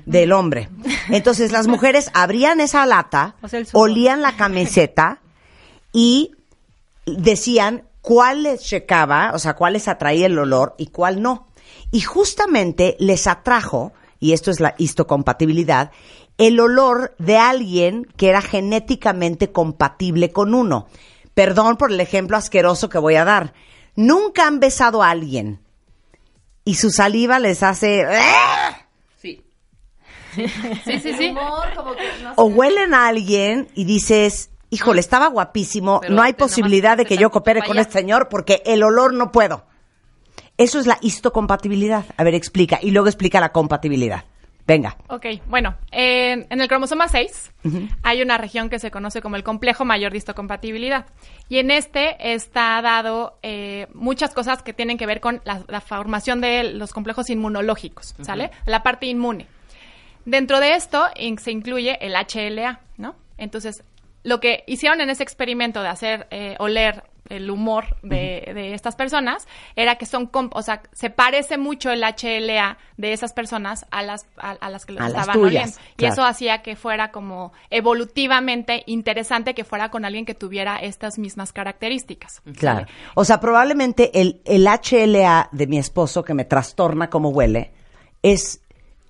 del 0.04 0.33
hombre. 0.33 0.68
Entonces 1.09 1.50
las 1.50 1.66
mujeres 1.66 2.11
abrían 2.12 2.61
esa 2.61 2.85
lata, 2.85 3.37
O 3.42 3.48
sea, 3.48 3.62
olían 3.72 4.20
la 4.20 4.37
camiseta 4.37 5.20
y 5.92 6.33
decían 7.06 7.85
cuál 8.02 8.42
les 8.42 8.62
checaba, 8.62 9.33
o 9.35 9.38
sea, 9.38 9.54
cuál 9.54 9.72
les 9.74 9.88
atraía 9.88 10.26
el 10.26 10.38
olor 10.38 10.74
y 10.78 10.88
cuál 10.88 11.22
no. 11.22 11.48
Y 11.90 12.02
justamente 12.02 12.96
les 12.98 13.26
atrajo, 13.26 13.92
y 14.18 14.33
esto 14.33 14.50
es 14.50 14.61
la 14.61 14.74
histocompatibilidad, 14.76 15.90
el 16.38 16.61
olor 16.61 17.14
de 17.18 17.37
alguien 17.38 18.06
que 18.16 18.28
era 18.28 18.40
genéticamente 18.40 19.52
compatible 19.52 20.30
con 20.33 20.54
uno. 20.54 20.87
Perdón 21.40 21.79
por 21.79 21.90
el 21.90 21.98
ejemplo 22.00 22.37
asqueroso 22.37 22.90
que 22.90 22.98
voy 22.98 23.14
a 23.14 23.24
dar. 23.24 23.55
Nunca 23.96 24.46
han 24.46 24.61
besado 24.61 25.03
a 25.03 25.09
alguien 25.09 25.59
y 26.66 26.74
su 26.74 26.90
saliva 26.90 27.38
les 27.38 27.62
hace... 27.62 28.07
Sí. 29.22 29.42
Sí, 30.35 30.46
sí, 30.85 31.00
sí. 31.00 31.14
sí. 31.16 31.35
o 32.37 32.44
huelen 32.44 32.92
a 32.92 33.07
alguien 33.07 33.68
y 33.74 33.85
dices, 33.85 34.50
híjole, 34.68 35.00
estaba 35.00 35.29
guapísimo, 35.29 36.00
Pero 36.03 36.12
no 36.12 36.20
hay 36.20 36.35
posibilidad 36.35 36.98
de 36.98 37.07
que 37.07 37.16
yo 37.16 37.31
coopere 37.31 37.62
con 37.62 37.79
este 37.79 37.94
señor 37.94 38.29
porque 38.29 38.62
el 38.66 38.83
olor 38.83 39.14
no 39.14 39.33
puedo. 39.33 39.64
Eso 40.59 40.79
es 40.79 40.87
la 40.87 40.98
histocompatibilidad. 41.00 42.05
A 42.18 42.22
ver, 42.22 42.35
explica. 42.35 42.81
Y 42.83 42.90
luego 42.90 43.09
explica 43.09 43.40
la 43.40 43.50
compatibilidad. 43.50 44.26
Venga. 44.66 44.96
Ok, 45.09 45.27
bueno, 45.46 45.75
en, 45.90 46.46
en 46.49 46.61
el 46.61 46.68
cromosoma 46.68 47.09
6 47.09 47.53
hay 48.03 48.23
una 48.23 48.38
región 48.38 48.70
que 48.70 48.79
se 48.79 48.90
conoce 48.90 49.20
como 49.20 49.37
el 49.37 49.42
complejo 49.42 49.85
mayor 49.85 50.12
de 50.12 50.18
histocompatibilidad. 50.18 51.07
Y 51.49 51.59
en 51.59 51.70
este 51.70 52.33
está 52.35 52.81
dado 52.83 53.38
eh, 53.42 53.88
muchas 53.94 54.33
cosas 54.33 54.62
que 54.62 54.73
tienen 54.73 54.96
que 54.99 55.07
ver 55.07 55.20
con 55.20 55.40
la, 55.44 55.62
la 55.66 55.81
formación 55.81 56.40
de 56.40 56.62
los 56.64 56.92
complejos 56.92 57.31
inmunológicos, 57.31 58.14
¿sale? 58.20 58.51
La 58.66 58.83
parte 58.83 59.07
inmune. 59.07 59.46
Dentro 60.25 60.61
de 60.61 60.75
esto 60.75 61.07
in- 61.16 61.38
se 61.38 61.51
incluye 61.51 61.99
el 62.05 62.14
HLA, 62.14 62.81
¿no? 62.99 63.16
Entonces, 63.38 63.83
lo 64.22 64.40
que 64.40 64.64
hicieron 64.66 65.00
en 65.00 65.11
ese 65.11 65.22
experimento 65.22 65.83
de 65.83 65.88
hacer 65.88 66.26
eh, 66.30 66.56
oler 66.59 67.04
el 67.30 67.48
humor 67.48 67.96
de, 68.02 68.50
de 68.54 68.74
estas 68.74 68.96
personas 68.96 69.46
era 69.76 69.96
que 69.96 70.04
son, 70.04 70.30
o 70.33 70.62
sea, 70.62 70.83
se 70.92 71.11
parece 71.11 71.56
mucho 71.56 71.90
el 71.90 72.02
HLA 72.02 72.76
de 72.96 73.12
esas 73.12 73.33
personas 73.33 73.87
a 73.90 74.02
las, 74.02 74.26
a, 74.37 74.50
a 74.50 74.68
las 74.68 74.85
que 74.85 74.92
lo 74.92 75.02
A 75.02 75.06
estaban 75.06 75.35
tuyas, 75.35 75.78
oliendo. 75.78 75.80
Y 75.96 76.04
eso 76.06 76.24
hacía 76.24 76.62
que 76.62 76.76
fuera 76.76 77.12
como 77.12 77.52
evolutivamente 77.70 78.83
interesante 78.87 79.54
que 79.54 79.64
fuera 79.64 79.90
con 79.90 80.04
alguien 80.04 80.26
que 80.26 80.35
tuviera 80.35 80.76
estas 80.76 81.18
mismas 81.18 81.52
características. 81.52 82.42
Claro. 82.59 82.87
O 83.14 83.24
sea, 83.24 83.40
probablemente 83.40 84.20
el, 84.20 84.42
el 84.44 84.66
HLA 84.66 85.48
de 85.52 85.66
mi 85.66 85.78
esposo 85.78 86.24
que 86.24 86.35
me 86.35 86.44
trastorna 86.44 87.09
como 87.09 87.30
huele 87.30 87.72
es, 88.22 88.61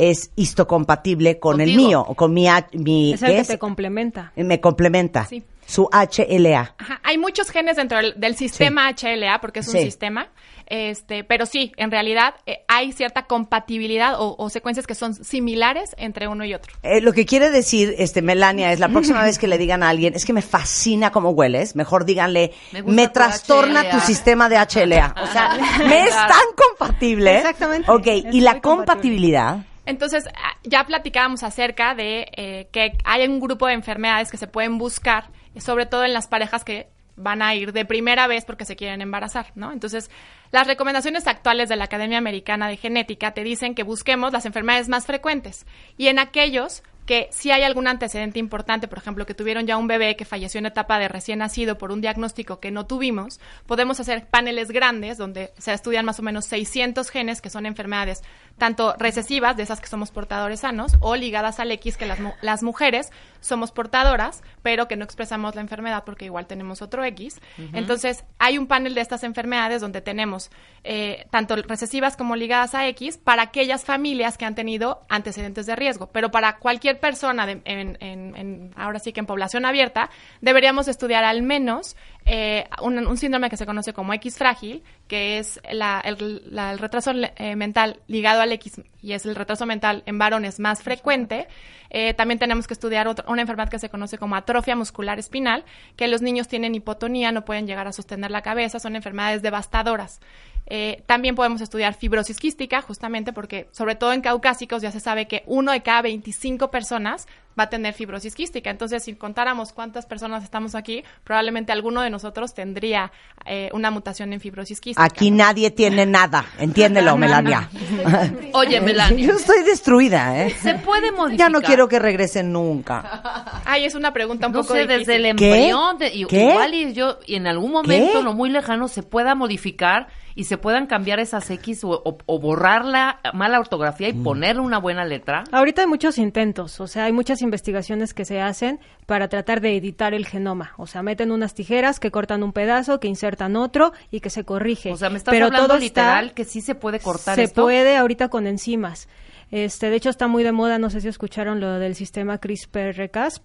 es 0.08 0.30
histocompatible 0.36 1.38
con 1.38 1.60
el 1.60 1.76
mío 1.76 2.04
o 2.06 2.14
con 2.14 2.32
mi, 2.32 2.46
mi 2.72 3.12
Es 3.14 3.22
el 3.22 3.28
¿qué 3.28 3.34
que 3.36 3.40
es? 3.42 3.48
te 3.48 3.58
complementa. 3.58 4.32
me 4.36 4.60
complementa. 4.60 5.26
Sí. 5.26 5.42
Su 5.66 5.88
HLA. 5.92 6.74
Ajá, 6.78 7.00
Hay 7.04 7.16
muchos 7.16 7.48
genes 7.50 7.76
dentro 7.76 7.98
del, 7.98 8.14
del 8.16 8.34
sistema 8.34 8.90
HLA, 8.90 9.40
porque 9.40 9.60
es 9.60 9.68
un 9.68 9.74
Sí. 9.74 9.82
sistema, 9.84 10.28
este, 10.66 11.22
pero 11.22 11.46
sí, 11.46 11.70
en 11.76 11.92
realidad 11.92 12.34
eh, 12.46 12.64
hay 12.66 12.90
cierta 12.90 13.26
compatibilidad 13.26 14.20
o, 14.20 14.34
o 14.36 14.50
secuencias 14.50 14.84
que 14.88 14.96
son 14.96 15.14
similares 15.14 15.94
entre 15.96 16.26
uno 16.26 16.44
y 16.44 16.54
otro. 16.54 16.72
Eh, 16.82 17.00
lo 17.00 17.12
que 17.12 17.24
quiere 17.24 17.50
decir, 17.50 17.94
este, 17.98 18.20
Melania, 18.20 18.72
es 18.72 18.80
la 18.80 18.88
próxima 18.92 19.22
vez 19.22 19.38
que 19.38 19.46
le 19.46 19.58
digan 19.58 19.84
a 19.84 19.90
alguien, 19.90 20.14
es 20.16 20.24
que 20.24 20.32
me 20.32 20.42
fascina 20.42 21.12
cómo 21.12 21.30
hueles, 21.30 21.76
mejor 21.76 22.04
díganle, 22.04 22.52
Me 22.72 22.82
me, 22.82 22.86
gusta 22.86 23.06
tu 23.06 23.12
trastorna 23.12 23.82
HLA". 23.84 23.90
tu 23.92 24.00
sistema 24.00 24.48
de 24.48 24.56
HLA. 24.56 25.14
O 25.22 25.26
sea, 25.32 25.56
me 25.86 26.02
es 26.02 26.10
tan 26.10 26.46
compatible. 26.56 27.36
Exactamente. 27.36 27.88
Ok, 27.88 28.06
Es 28.08 28.34
y 28.34 28.40
la 28.40 28.60
compatibilidad. 28.60 29.58
Entonces, 29.90 30.24
ah, 30.28 30.56
ya 30.62 30.84
platicábamos 30.84 31.42
acerca 31.42 31.94
de 31.94 32.28
eh, 32.36 32.68
que 32.72 32.96
hay 33.04 33.26
un 33.26 33.40
grupo 33.40 33.66
de 33.66 33.74
enfermedades 33.74 34.30
que 34.30 34.36
se 34.36 34.46
pueden 34.46 34.78
buscar, 34.78 35.30
sobre 35.58 35.84
todo 35.84 36.04
en 36.04 36.12
las 36.12 36.28
parejas 36.28 36.64
que 36.64 36.88
van 37.16 37.42
a 37.42 37.54
ir 37.54 37.72
de 37.72 37.84
primera 37.84 38.26
vez 38.28 38.44
porque 38.44 38.64
se 38.64 38.76
quieren 38.76 39.02
embarazar, 39.02 39.52
¿no? 39.54 39.72
Entonces, 39.72 40.10
las 40.52 40.66
recomendaciones 40.66 41.26
actuales 41.26 41.68
de 41.68 41.76
la 41.76 41.84
Academia 41.84 42.18
Americana 42.18 42.68
de 42.68 42.76
Genética 42.76 43.32
te 43.32 43.44
dicen 43.44 43.74
que 43.74 43.82
busquemos 43.82 44.32
las 44.32 44.46
enfermedades 44.46 44.88
más 44.88 45.06
frecuentes 45.06 45.66
y 45.98 46.06
en 46.06 46.18
aquellos 46.18 46.82
que 47.10 47.28
si 47.32 47.50
hay 47.50 47.64
algún 47.64 47.88
antecedente 47.88 48.38
importante, 48.38 48.86
por 48.86 48.98
ejemplo, 48.98 49.26
que 49.26 49.34
tuvieron 49.34 49.66
ya 49.66 49.76
un 49.76 49.88
bebé 49.88 50.14
que 50.14 50.24
falleció 50.24 50.58
en 50.58 50.66
etapa 50.66 50.96
de 51.00 51.08
recién 51.08 51.40
nacido 51.40 51.76
por 51.76 51.90
un 51.90 52.00
diagnóstico 52.00 52.60
que 52.60 52.70
no 52.70 52.86
tuvimos, 52.86 53.40
podemos 53.66 53.98
hacer 53.98 54.28
paneles 54.28 54.70
grandes 54.70 55.18
donde 55.18 55.52
se 55.58 55.72
estudian 55.72 56.04
más 56.04 56.20
o 56.20 56.22
menos 56.22 56.44
600 56.44 57.10
genes 57.10 57.40
que 57.40 57.50
son 57.50 57.66
enfermedades 57.66 58.22
tanto 58.60 58.94
recesivas, 58.96 59.56
de 59.56 59.64
esas 59.64 59.80
que 59.80 59.88
somos 59.88 60.12
portadores 60.12 60.60
sanos, 60.60 60.92
o 61.00 61.16
ligadas 61.16 61.58
al 61.58 61.72
X, 61.72 61.96
que 61.96 62.06
las, 62.06 62.18
las 62.42 62.62
mujeres 62.62 63.10
somos 63.40 63.72
portadoras, 63.72 64.42
pero 64.62 64.86
que 64.86 64.96
no 64.96 65.04
expresamos 65.04 65.54
la 65.56 65.62
enfermedad 65.62 66.04
porque 66.04 66.26
igual 66.26 66.46
tenemos 66.46 66.82
otro 66.82 67.02
X. 67.02 67.40
Entonces, 67.72 68.22
hay 68.38 68.58
un 68.58 68.66
panel 68.68 68.94
de 68.94 69.00
estas 69.00 69.24
enfermedades 69.24 69.80
donde 69.80 70.02
tenemos 70.02 70.50
eh, 70.84 71.26
tanto 71.30 71.56
recesivas 71.56 72.16
como 72.18 72.36
ligadas 72.36 72.74
a 72.74 72.86
X 72.88 73.16
para 73.16 73.42
aquellas 73.42 73.84
familias 73.84 74.36
que 74.36 74.44
han 74.44 74.54
tenido 74.54 75.00
antecedentes 75.08 75.64
de 75.66 75.74
riesgo. 75.74 76.08
Pero 76.12 76.30
para 76.30 76.58
cualquier 76.58 77.00
persona, 77.00 77.46
de- 77.46 77.62
en, 77.64 77.96
en- 78.00 78.36
en- 78.36 78.74
ahora 78.76 78.98
sí 78.98 79.12
que 79.14 79.20
en 79.20 79.26
población 79.26 79.64
abierta, 79.64 80.10
deberíamos 80.42 80.86
estudiar 80.86 81.24
al 81.24 81.42
menos 81.42 81.96
eh, 82.26 82.66
un, 82.82 82.98
un 83.06 83.16
síndrome 83.16 83.48
que 83.50 83.56
se 83.56 83.66
conoce 83.66 83.92
como 83.92 84.12
X 84.14 84.36
frágil, 84.36 84.82
que 85.08 85.38
es 85.38 85.60
la- 85.72 86.00
el, 86.04 86.42
la- 86.54 86.70
el 86.72 86.78
retraso 86.78 87.12
eh, 87.14 87.56
mental 87.56 88.00
ligado 88.06 88.40
al 88.42 88.52
X 88.52 88.80
y 89.02 89.12
es 89.12 89.24
el 89.26 89.34
retraso 89.34 89.64
mental 89.66 90.02
en 90.06 90.18
varones 90.18 90.60
más 90.60 90.82
frecuente, 90.82 91.48
eh, 91.88 92.14
también 92.14 92.38
tenemos 92.38 92.66
que 92.68 92.74
estudiar 92.74 93.08
otra- 93.08 93.24
una 93.28 93.40
enfermedad 93.42 93.68
que 93.70 93.78
se 93.78 93.88
conoce 93.88 94.18
como 94.18 94.36
atrofia 94.36 94.76
muscular 94.76 95.18
espinal, 95.18 95.64
que 95.96 96.06
los 96.08 96.22
niños 96.22 96.46
tienen 96.48 96.74
hipotonía, 96.74 97.32
no 97.32 97.44
pueden 97.44 97.66
llegar 97.66 97.86
a 97.88 97.92
sostener 97.92 98.30
la 98.30 98.42
cabeza, 98.42 98.78
son 98.78 98.94
enfermedades 98.96 99.42
devastadoras. 99.42 100.20
Eh, 100.66 101.02
también 101.06 101.34
podemos 101.34 101.60
estudiar 101.62 101.94
fibrosis 101.94 102.38
quística, 102.38 102.80
justamente 102.82 103.32
porque, 103.32 103.68
sobre 103.72 103.96
todo 103.96 104.12
en 104.12 104.20
caucásicos, 104.20 104.82
ya 104.82 104.92
se 104.92 105.00
sabe 105.00 105.26
que 105.26 105.42
uno 105.46 105.72
de 105.72 105.82
cada 105.82 106.02
25 106.02 106.70
personas 106.70 107.26
va 107.58 107.64
a 107.64 107.68
tener 107.68 107.94
fibrosis 107.94 108.34
quística. 108.34 108.70
Entonces, 108.70 109.02
si 109.04 109.14
contáramos 109.14 109.72
cuántas 109.72 110.06
personas 110.06 110.44
estamos 110.44 110.74
aquí, 110.74 111.02
probablemente 111.24 111.72
alguno 111.72 112.00
de 112.02 112.10
nosotros 112.10 112.54
tendría 112.54 113.12
eh, 113.44 113.68
una 113.72 113.90
mutación 113.90 114.32
en 114.32 114.40
fibrosis 114.40 114.80
quística. 114.80 115.04
Aquí 115.04 115.30
nadie 115.30 115.70
tiene 115.70 116.06
nada, 116.06 116.44
entiéndelo, 116.58 117.16
Melania. 117.18 117.68
Oye, 118.54 118.80
Melania. 118.80 119.26
Yo 119.26 119.34
estoy 119.34 119.62
destruida, 119.64 120.44
¿eh? 120.46 120.50
Se 120.50 120.74
puede 120.76 121.12
modificar. 121.12 121.38
Ya 121.38 121.48
no 121.50 121.60
quiero 121.60 121.88
que 121.88 121.98
regresen 121.98 122.52
nunca. 122.52 123.60
Ay, 123.64 123.84
es 123.84 123.94
una 123.94 124.12
pregunta 124.12 124.46
un 124.46 124.52
No 124.52 124.60
poco 124.62 124.74
sé, 124.74 124.80
difícil. 124.86 124.98
desde 125.06 125.16
el 125.16 125.36
¿Qué? 125.36 125.54
embrión, 125.56 125.98
de- 125.98 126.14
y- 126.14 126.24
¿Qué? 126.26 126.50
igual 126.50 126.74
y 126.74 126.92
yo, 126.92 127.18
y 127.26 127.34
en 127.36 127.46
algún 127.46 127.72
momento, 127.72 128.18
¿Qué? 128.18 128.24
no 128.24 128.32
muy 128.34 128.50
lejano, 128.50 128.88
se 128.88 129.02
pueda 129.02 129.34
modificar 129.34 130.08
y 130.34 130.44
se 130.44 130.58
puedan 130.58 130.86
cambiar 130.86 131.20
esas 131.20 131.50
X 131.50 131.84
o, 131.84 131.90
o- 132.04 132.18
o 132.26 132.38
borrar 132.38 132.84
la 132.84 133.20
mala 133.34 133.58
ortografía 133.60 134.08
y 134.08 134.12
poner 134.12 134.60
una 134.60 134.78
buena 134.78 135.04
letra. 135.04 135.44
Ahorita 135.52 135.82
hay 135.82 135.88
muchos 135.88 136.18
intentos, 136.18 136.80
o 136.80 136.86
sea, 136.86 137.04
hay 137.04 137.12
muchas 137.12 137.42
investigaciones 137.42 138.14
que 138.14 138.24
se 138.24 138.40
hacen 138.40 138.80
para 139.06 139.28
tratar 139.28 139.60
de 139.60 139.76
editar 139.76 140.14
el 140.14 140.26
genoma. 140.26 140.72
O 140.76 140.86
sea, 140.86 141.02
meten 141.02 141.30
unas 141.32 141.54
tijeras 141.54 142.00
que 142.00 142.10
cortan 142.10 142.42
un 142.42 142.52
pedazo, 142.52 143.00
que 143.00 143.08
insertan 143.08 143.56
otro 143.56 143.92
y 144.10 144.20
que 144.20 144.30
se 144.30 144.44
corrige. 144.44 144.92
O 144.92 144.96
sea, 144.96 145.10
me 145.10 145.18
estás 145.18 145.32
Pero 145.32 145.46
hablando 145.46 145.66
todo 145.68 145.78
está- 145.78 146.02
literal 146.02 146.34
que 146.34 146.44
sí 146.44 146.60
se 146.60 146.74
puede 146.74 147.00
cortar 147.00 147.34
se 147.34 147.44
esto. 147.44 147.62
puede 147.62 147.96
ahorita 147.96 148.28
con 148.28 148.46
enzimas. 148.46 149.08
Este, 149.50 149.90
de 149.90 149.96
hecho 149.96 150.10
está 150.10 150.28
muy 150.28 150.44
de 150.44 150.52
moda, 150.52 150.78
no 150.78 150.90
sé 150.90 151.00
si 151.00 151.08
escucharon 151.08 151.58
lo 151.60 151.78
del 151.80 151.94
sistema 151.96 152.38
CRISPR-Cas9. 152.40 153.40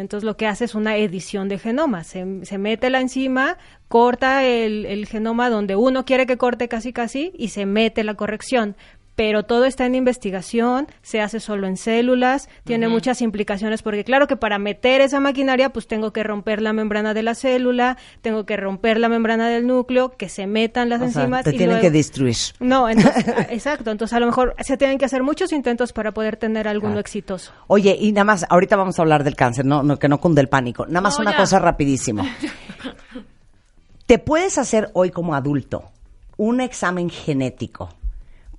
Entonces 0.00 0.24
lo 0.24 0.36
que 0.36 0.46
hace 0.46 0.64
es 0.64 0.74
una 0.74 0.96
edición 0.96 1.48
de 1.48 1.58
genoma. 1.58 2.04
Se, 2.04 2.24
mete 2.24 2.90
la 2.90 3.00
enzima, 3.00 3.58
corta 3.88 4.44
el, 4.44 4.86
el 4.86 5.06
genoma 5.06 5.50
donde 5.50 5.76
uno 5.76 6.04
quiere 6.04 6.26
que 6.26 6.36
corte 6.36 6.68
casi 6.68 6.92
casi 6.92 7.32
y 7.36 7.48
se 7.48 7.66
mete 7.66 8.04
la 8.04 8.14
corrección. 8.14 8.76
Pero 9.18 9.42
todo 9.42 9.64
está 9.64 9.84
en 9.84 9.96
investigación, 9.96 10.86
se 11.02 11.20
hace 11.20 11.40
solo 11.40 11.66
en 11.66 11.76
células, 11.76 12.48
tiene 12.62 12.86
muchas 12.86 13.20
implicaciones 13.20 13.82
porque 13.82 14.04
claro 14.04 14.28
que 14.28 14.36
para 14.36 14.60
meter 14.60 15.00
esa 15.00 15.18
maquinaria 15.18 15.70
pues 15.70 15.88
tengo 15.88 16.12
que 16.12 16.22
romper 16.22 16.62
la 16.62 16.72
membrana 16.72 17.14
de 17.14 17.24
la 17.24 17.34
célula, 17.34 17.96
tengo 18.22 18.46
que 18.46 18.56
romper 18.56 19.00
la 19.00 19.08
membrana 19.08 19.48
del 19.48 19.66
núcleo, 19.66 20.10
que 20.16 20.28
se 20.28 20.46
metan 20.46 20.88
las 20.88 21.02
O 21.02 21.08
sea, 21.10 21.22
enzimas 21.22 21.42
te 21.42 21.50
y 21.50 21.54
tienen 21.54 21.70
luego- 21.70 21.82
que 21.82 21.90
destruir. 21.90 22.36
no, 22.60 22.88
entonces, 22.88 23.24
exacto. 23.50 23.90
Entonces, 23.90 24.14
a 24.14 24.20
lo 24.20 24.26
mejor 24.26 24.54
se 24.60 24.76
tienen 24.76 24.98
que 24.98 25.06
hacer 25.06 25.24
muchos 25.24 25.50
intentos 25.52 25.92
para 25.92 26.12
poder 26.12 26.36
tener 26.36 26.68
alguno 26.68 26.92
Claro. 26.92 27.00
exitoso. 27.00 27.50
Oye, 27.66 27.96
y 27.98 28.12
nada 28.12 28.24
más, 28.24 28.46
ahorita 28.48 28.76
vamos 28.76 29.00
a 29.00 29.02
hablar 29.02 29.24
del 29.24 29.34
cáncer, 29.34 29.64
no, 29.64 29.82
no 29.82 29.98
que 29.98 30.08
no 30.08 30.20
cunde 30.20 30.42
el 30.42 30.48
pánico. 30.48 30.86
Nada 30.86 31.00
más 31.00 31.16
No, 31.18 31.22
una 31.22 31.32
ya. 31.32 31.38
cosa 31.38 31.58
rapidísimo. 31.58 32.22
¿Te 34.06 34.18
puedes 34.20 34.58
hacer 34.58 34.90
hoy 34.94 35.10
como 35.10 35.34
adulto 35.34 35.90
un 36.36 36.60
examen 36.60 37.10
genético 37.10 37.88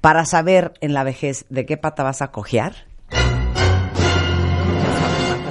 para 0.02 0.26
saber 0.26 0.74
en 0.82 0.94
la 0.94 1.04
vejez 1.04 1.46
de 1.50 1.66
qué 1.66 1.78
pata 1.78 2.04
vas 2.04 2.22
a 2.22 2.32
cojear? 2.32 2.74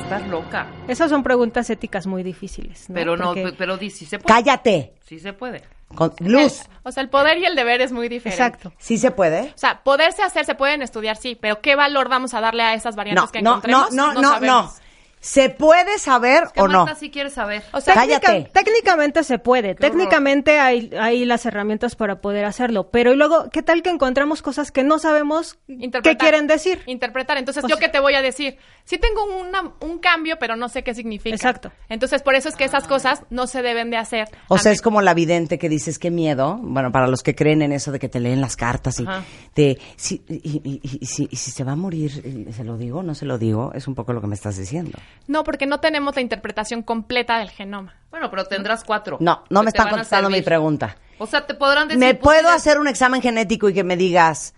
Estás 0.03 0.27
loca. 0.29 0.67
Esas 0.89 1.11
son 1.11 1.23
preguntas 1.23 1.69
éticas 1.69 2.07
muy 2.07 2.23
difíciles. 2.23 2.89
¿no? 2.89 2.95
Pero 2.95 3.17
no, 3.17 3.35
Porque- 3.35 3.55
pero 3.59 3.77
di, 3.77 3.91
sí 3.91 4.07
se 4.07 4.19
puede. 4.19 4.35
Cállate. 4.35 4.95
Sí 5.07 5.19
se 5.19 5.33
puede. 5.35 5.63
Con- 5.95 6.15
Luz, 6.21 6.63
O 6.83 6.93
sea, 6.93 7.03
el 7.03 7.09
poder 7.11 7.39
y 7.39 7.45
el 7.47 7.55
deber 7.55 7.81
es 7.81 7.93
muy 7.93 8.09
diferente. 8.09 8.43
Exacto. 8.43 8.73
¿sí 8.79 8.99
se 8.99 9.11
puede? 9.11 9.53
O 9.55 9.59
sea, 9.59 9.83
poderse 9.83 10.23
hacer, 10.23 10.45
se 10.45 10.55
pueden 10.55 10.83
estudiar, 10.83 11.17
sí, 11.17 11.37
pero 11.39 11.61
¿qué 11.63 11.77
valor 11.77 12.09
vamos 12.11 12.35
a 12.35 12.41
darle 12.41 12.63
a 12.63 12.75
esas 12.75 12.95
variantes 12.95 13.25
No, 13.25 13.31
que 13.33 13.43
no, 13.43 13.51
no, 13.51 13.57
encontremos? 13.57 13.95
no, 13.95 14.13
no, 14.15 14.41
no. 14.41 14.73
¿Se 15.21 15.51
puede 15.51 15.99
saber 15.99 16.45
Es 16.45 16.53
que 16.53 16.61
o 16.61 16.69
no? 16.69 16.85
Marta 16.85 16.95
sí 16.99 17.11
quiere 17.11 17.31
saber. 17.31 17.63
O 17.73 17.81
sea, 17.81 17.95
Cállate. 17.95 18.27
Técnica- 18.27 18.53
técnicamente 18.53 19.25
se 19.25 19.39
puede, 19.39 19.75
técnicamente 19.75 20.59
hay, 20.61 20.91
hay 20.99 21.25
las 21.25 21.45
herramientas 21.47 21.97
para 21.97 22.21
poder 22.21 22.45
hacerlo, 22.45 22.91
pero 22.91 23.13
y 23.13 23.17
luego, 23.17 23.51
¿qué 23.51 23.63
tal 23.63 23.83
que 23.83 23.91
encontramos 23.91 24.43
cosas 24.43 24.71
que 24.71 24.85
no 24.85 24.99
sabemos 24.99 25.59
qué 25.67 25.73
interpretar. 25.75 26.17
quieren 26.19 26.47
decir? 26.47 26.83
Interpretar. 26.87 27.37
Entonces, 27.39 27.65
O 27.65 27.69
¿yo 27.69 27.77
sea- 27.77 27.87
qué 27.87 27.93
te 27.93 28.01
voy 28.01 28.15
a 28.15 28.23
decir? 28.23 28.59
Sí 28.85 28.99
tengo 28.99 29.25
una- 29.25 29.73
un 29.81 29.99
cambio, 29.99 30.39
pero 30.39 30.57
no 30.57 30.69
sé 30.69 30.83
qué 30.83 30.95
significa. 30.95 31.35
Exacto. 31.35 31.73
Entonces, 31.89 32.23
por 32.23 32.35
eso 32.35 32.49
es 32.49 32.57
que 32.57 32.65
esas 32.65 32.87
cosas 32.87 33.23
no 33.31 33.47
se 33.47 33.63
deben 33.63 33.91
de 33.91 33.97
hacer. 33.97 34.29
O 34.49 34.59
sea, 34.59 34.73
es 34.73 34.81
como 34.83 35.03
la 35.03 35.15
vidente 35.15 35.59
que 35.59 35.69
dices 35.69 35.99
qué 35.99 36.11
miedo, 36.11 36.59
bueno, 36.63 36.93
para 36.93 37.07
los 37.09 37.23
que 37.23 37.35
creen 37.35 37.63
en 37.63 37.73
eso 37.73 37.93
de 37.93 37.99
que 37.99 38.09
te 38.09 38.21
leen 38.21 38.41
las 38.41 38.57
cartas 38.57 39.01
y 39.01 39.03
Ajá. 39.05 39.25
de 39.55 39.79
si, 39.97 40.23
y, 40.29 40.35
y- 40.65 40.81
y- 40.83 40.99
y 41.03 41.07
si, 41.07 41.29
y 41.31 41.37
si 41.37 41.51
se 41.51 41.65
va 41.65 41.73
a 41.73 41.77
morir, 41.77 42.11
¿se 42.55 42.65
lo 42.65 42.77
digo 42.77 43.03
no 43.03 43.15
se 43.15 43.27
lo 43.27 43.37
digo? 43.39 43.73
Es 43.75 43.87
un 43.89 43.95
poco 43.95 44.13
lo 44.13 44.21
que 44.21 44.27
me 44.27 44.35
estás 44.35 44.57
diciendo. 44.57 44.99
No, 45.27 45.45
porque 45.45 45.67
no 45.67 45.81
tenemos 45.81 46.17
la 46.17 46.23
interpretación 46.23 46.83
completa 46.83 47.39
del 47.39 47.51
genoma. 47.51 47.95
Bueno, 48.11 48.31
pero 48.31 48.45
tendrás 48.47 48.85
cuatro. 48.85 49.19
No, 49.21 49.45
no 49.51 49.63
me 49.63 49.69
están 49.69 49.91
contestando 49.91 50.31
mi 50.31 50.43
pregunta. 50.43 50.97
O 51.19 51.27
sea, 51.27 51.47
te 51.47 51.55
podrán 51.55 51.89
decir. 51.89 51.99
¿Me 51.99 52.15
pues, 52.15 52.23
puedo 52.23 52.51
hacer 52.51 52.79
un 52.79 52.89
examen 52.89 53.21
genético 53.21 53.69
y 53.69 53.75
que 53.75 53.85
me 53.85 53.97
digas 53.97 54.55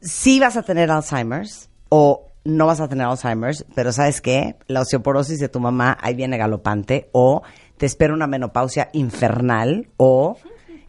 si 0.00 0.40
vas 0.40 0.56
a 0.56 0.62
tener 0.62 0.90
Alzheimer's 0.90 1.68
o 1.88 2.32
no 2.44 2.66
vas 2.66 2.80
a 2.80 2.88
tener 2.88 3.06
Alzheimer's, 3.06 3.64
pero 3.74 3.92
¿sabes 3.92 4.20
qué? 4.20 4.56
La 4.66 4.80
osteoporosis 4.80 5.38
de 5.38 5.48
tu 5.48 5.60
mamá 5.60 5.96
ahí 6.00 6.14
viene 6.14 6.38
galopante 6.38 7.08
o 7.12 7.42
te 7.76 7.86
espera 7.86 8.14
una 8.14 8.26
menopausia 8.26 8.90
infernal 8.92 9.88
o 9.96 10.38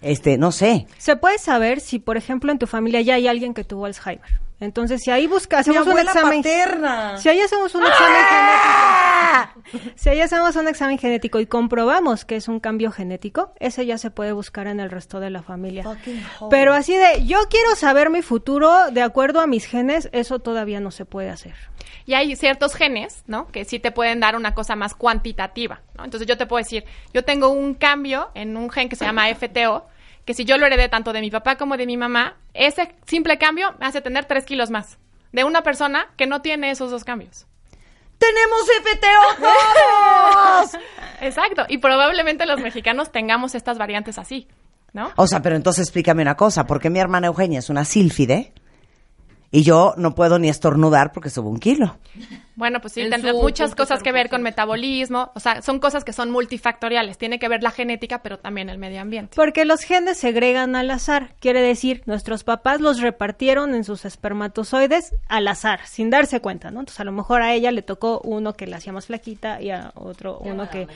este, 0.02 0.38
no 0.38 0.52
sé. 0.52 0.88
Se 0.98 1.16
puede 1.16 1.38
saber 1.38 1.80
si, 1.80 2.00
por 2.00 2.18
ejemplo, 2.18 2.52
en 2.52 2.60
tu 2.60 2.68
familia 2.68 3.02
ya 3.02 3.16
hay 3.16 3.28
alguien 3.28 3.54
que 3.54 3.64
tuvo 3.64 3.86
Alzheimer. 3.86 4.42
Entonces, 4.64 5.02
si 5.04 5.12
ahí 5.12 5.28
busca, 5.28 5.60
hacemos 5.60 5.86
un 5.86 6.00
examen. 6.00 6.44
Si 7.18 7.30
ahí 7.30 7.42
hacemos 7.42 7.76
un 7.76 7.84
examen 7.84 8.22
genético, 8.30 9.94
si 9.96 10.10
ahí 10.10 10.22
hacemos 10.22 10.56
un 10.56 10.68
examen 10.68 10.98
genético 10.98 11.40
y 11.40 11.46
comprobamos 11.46 12.26
que 12.26 12.36
es 12.36 12.48
un 12.48 12.60
cambio 12.60 12.92
genético, 12.92 13.54
ese 13.60 13.86
ya 13.86 13.98
se 13.98 14.10
puede 14.12 14.32
buscar 14.32 14.68
en 14.68 14.80
el 14.80 14.90
resto 14.90 15.20
de 15.20 15.30
la 15.30 15.44
familia. 15.44 15.84
Pero 16.50 16.74
así 16.74 16.96
de, 16.96 17.26
yo 17.26 17.40
quiero 17.50 17.76
saber 17.76 18.10
mi 18.10 18.22
futuro 18.22 18.92
de 18.92 19.02
acuerdo 19.02 19.42
a 19.42 19.48
mis 19.48 19.66
genes, 19.66 20.10
eso 20.12 20.40
todavía 20.40 20.80
no 20.80 20.92
se 20.92 21.06
puede 21.06 21.30
hacer. 21.30 21.56
Y 22.06 22.14
hay 22.16 22.36
ciertos 22.36 22.76
genes, 22.76 23.24
¿no? 23.28 23.48
Que 23.48 23.66
sí 23.66 23.80
te 23.80 23.92
pueden 23.92 24.20
dar 24.20 24.36
una 24.36 24.54
cosa 24.54 24.76
más 24.76 24.94
cuantitativa, 24.94 25.82
¿no? 25.98 26.04
Entonces 26.04 26.28
yo 26.28 26.38
te 26.38 26.46
puedo 26.46 26.64
decir, 26.64 26.84
yo 27.14 27.24
tengo 27.24 27.50
un 27.50 27.74
cambio 27.76 28.30
en 28.34 28.58
un 28.58 28.70
gen 28.70 28.90
que 28.90 28.96
se 28.96 29.06
llama 29.06 29.34
FTO, 29.34 29.86
que 30.26 30.34
si 30.34 30.46
yo 30.46 30.58
lo 30.58 30.66
heredé 30.66 30.90
tanto 30.90 31.14
de 31.14 31.22
mi 31.22 31.30
papá 31.32 31.58
como 31.58 31.78
de 31.78 31.86
mi 31.86 31.98
mamá, 31.98 32.38
ese 32.54 32.96
simple 33.06 33.38
cambio 33.38 33.76
me 33.80 33.86
hace 33.86 34.02
tener 34.02 34.26
tres 34.26 34.46
kilos 34.46 34.70
más. 34.70 34.98
De 35.32 35.44
una 35.44 35.64
persona 35.64 36.08
que 36.16 36.28
no 36.28 36.42
tiene 36.42 36.70
esos 36.72 36.92
dos 36.92 37.04
cambios. 37.04 37.48
¡Tenemos 38.18 38.62
FTO! 38.82 40.80
Exacto. 41.22 41.66
Y 41.68 41.80
probablemente 41.80 42.46
los 42.46 42.62
mexicanos 42.62 43.12
tengamos 43.12 43.56
estas 43.56 43.78
variantes 43.78 44.18
así, 44.18 44.48
¿no? 44.94 45.12
O 45.18 45.28
sea, 45.28 45.42
pero 45.42 45.56
entonces 45.56 45.88
explícame 45.88 46.22
una 46.22 46.36
cosa, 46.36 46.66
¿por 46.66 46.80
qué 46.80 46.90
mi 46.90 47.00
hermana 47.00 47.28
Eugenia 47.28 47.60
es 47.60 47.70
una 47.70 47.84
sílfide 47.84 48.54
y 49.52 49.64
yo 49.64 49.94
no 49.98 50.16
puedo 50.16 50.40
ni 50.40 50.50
estornudar 50.50 51.12
porque 51.12 51.30
subo 51.30 51.50
un 51.50 51.60
kilo? 51.60 51.98
Bueno, 52.56 52.80
pues 52.82 52.94
sí, 52.94 53.02
En 53.02 53.10
tendrá 53.10 53.34
muchas 53.34 53.74
cosas 53.74 54.04
que 54.04 54.12
ver 54.12 54.30
con 54.30 54.42
0%. 54.42 54.44
metabolismo. 54.44 55.32
O 55.34 55.40
sea, 55.40 55.62
son 55.62 55.80
cosas 55.80 56.04
que 56.04 56.14
son 56.14 56.30
multifactoriales. 56.30 57.18
Tiene 57.18 57.40
que 57.40 57.48
ver 57.50 57.64
la 57.64 57.72
genética, 57.72 58.22
pero 58.22 58.38
también 58.38 58.70
el 58.70 58.78
medio 58.78 59.02
ambiente. 59.02 59.36
Porque 59.36 59.66
los 59.66 59.82
genes 59.82 60.18
se 60.18 60.28
agregan 60.28 60.76
al 60.76 60.92
azar. 60.92 61.34
Quiere 61.40 61.62
decir, 61.62 62.04
nuestros 62.06 62.44
papás 62.44 62.80
los 62.80 63.02
repartieron 63.02 63.74
en 63.74 63.84
sus 63.84 64.06
espermatozoides 64.06 65.16
al 65.28 65.48
azar, 65.48 65.80
sin 65.86 66.10
darse 66.10 66.42
cuenta, 66.42 66.70
¿no? 66.70 66.82
Entonces, 66.82 67.00
a 67.00 67.06
lo 67.06 67.12
mejor 67.12 67.42
a 67.42 67.54
ella 67.54 67.72
le 67.72 67.82
tocó 67.82 68.22
uno 68.24 68.54
que 68.54 68.68
la 68.68 68.78
hacía 68.78 68.94
más 68.94 69.08
flaquita 69.08 69.60
y 69.62 69.72
a 69.72 69.92
otro 69.96 70.38
uno 70.40 70.70
que... 70.70 70.88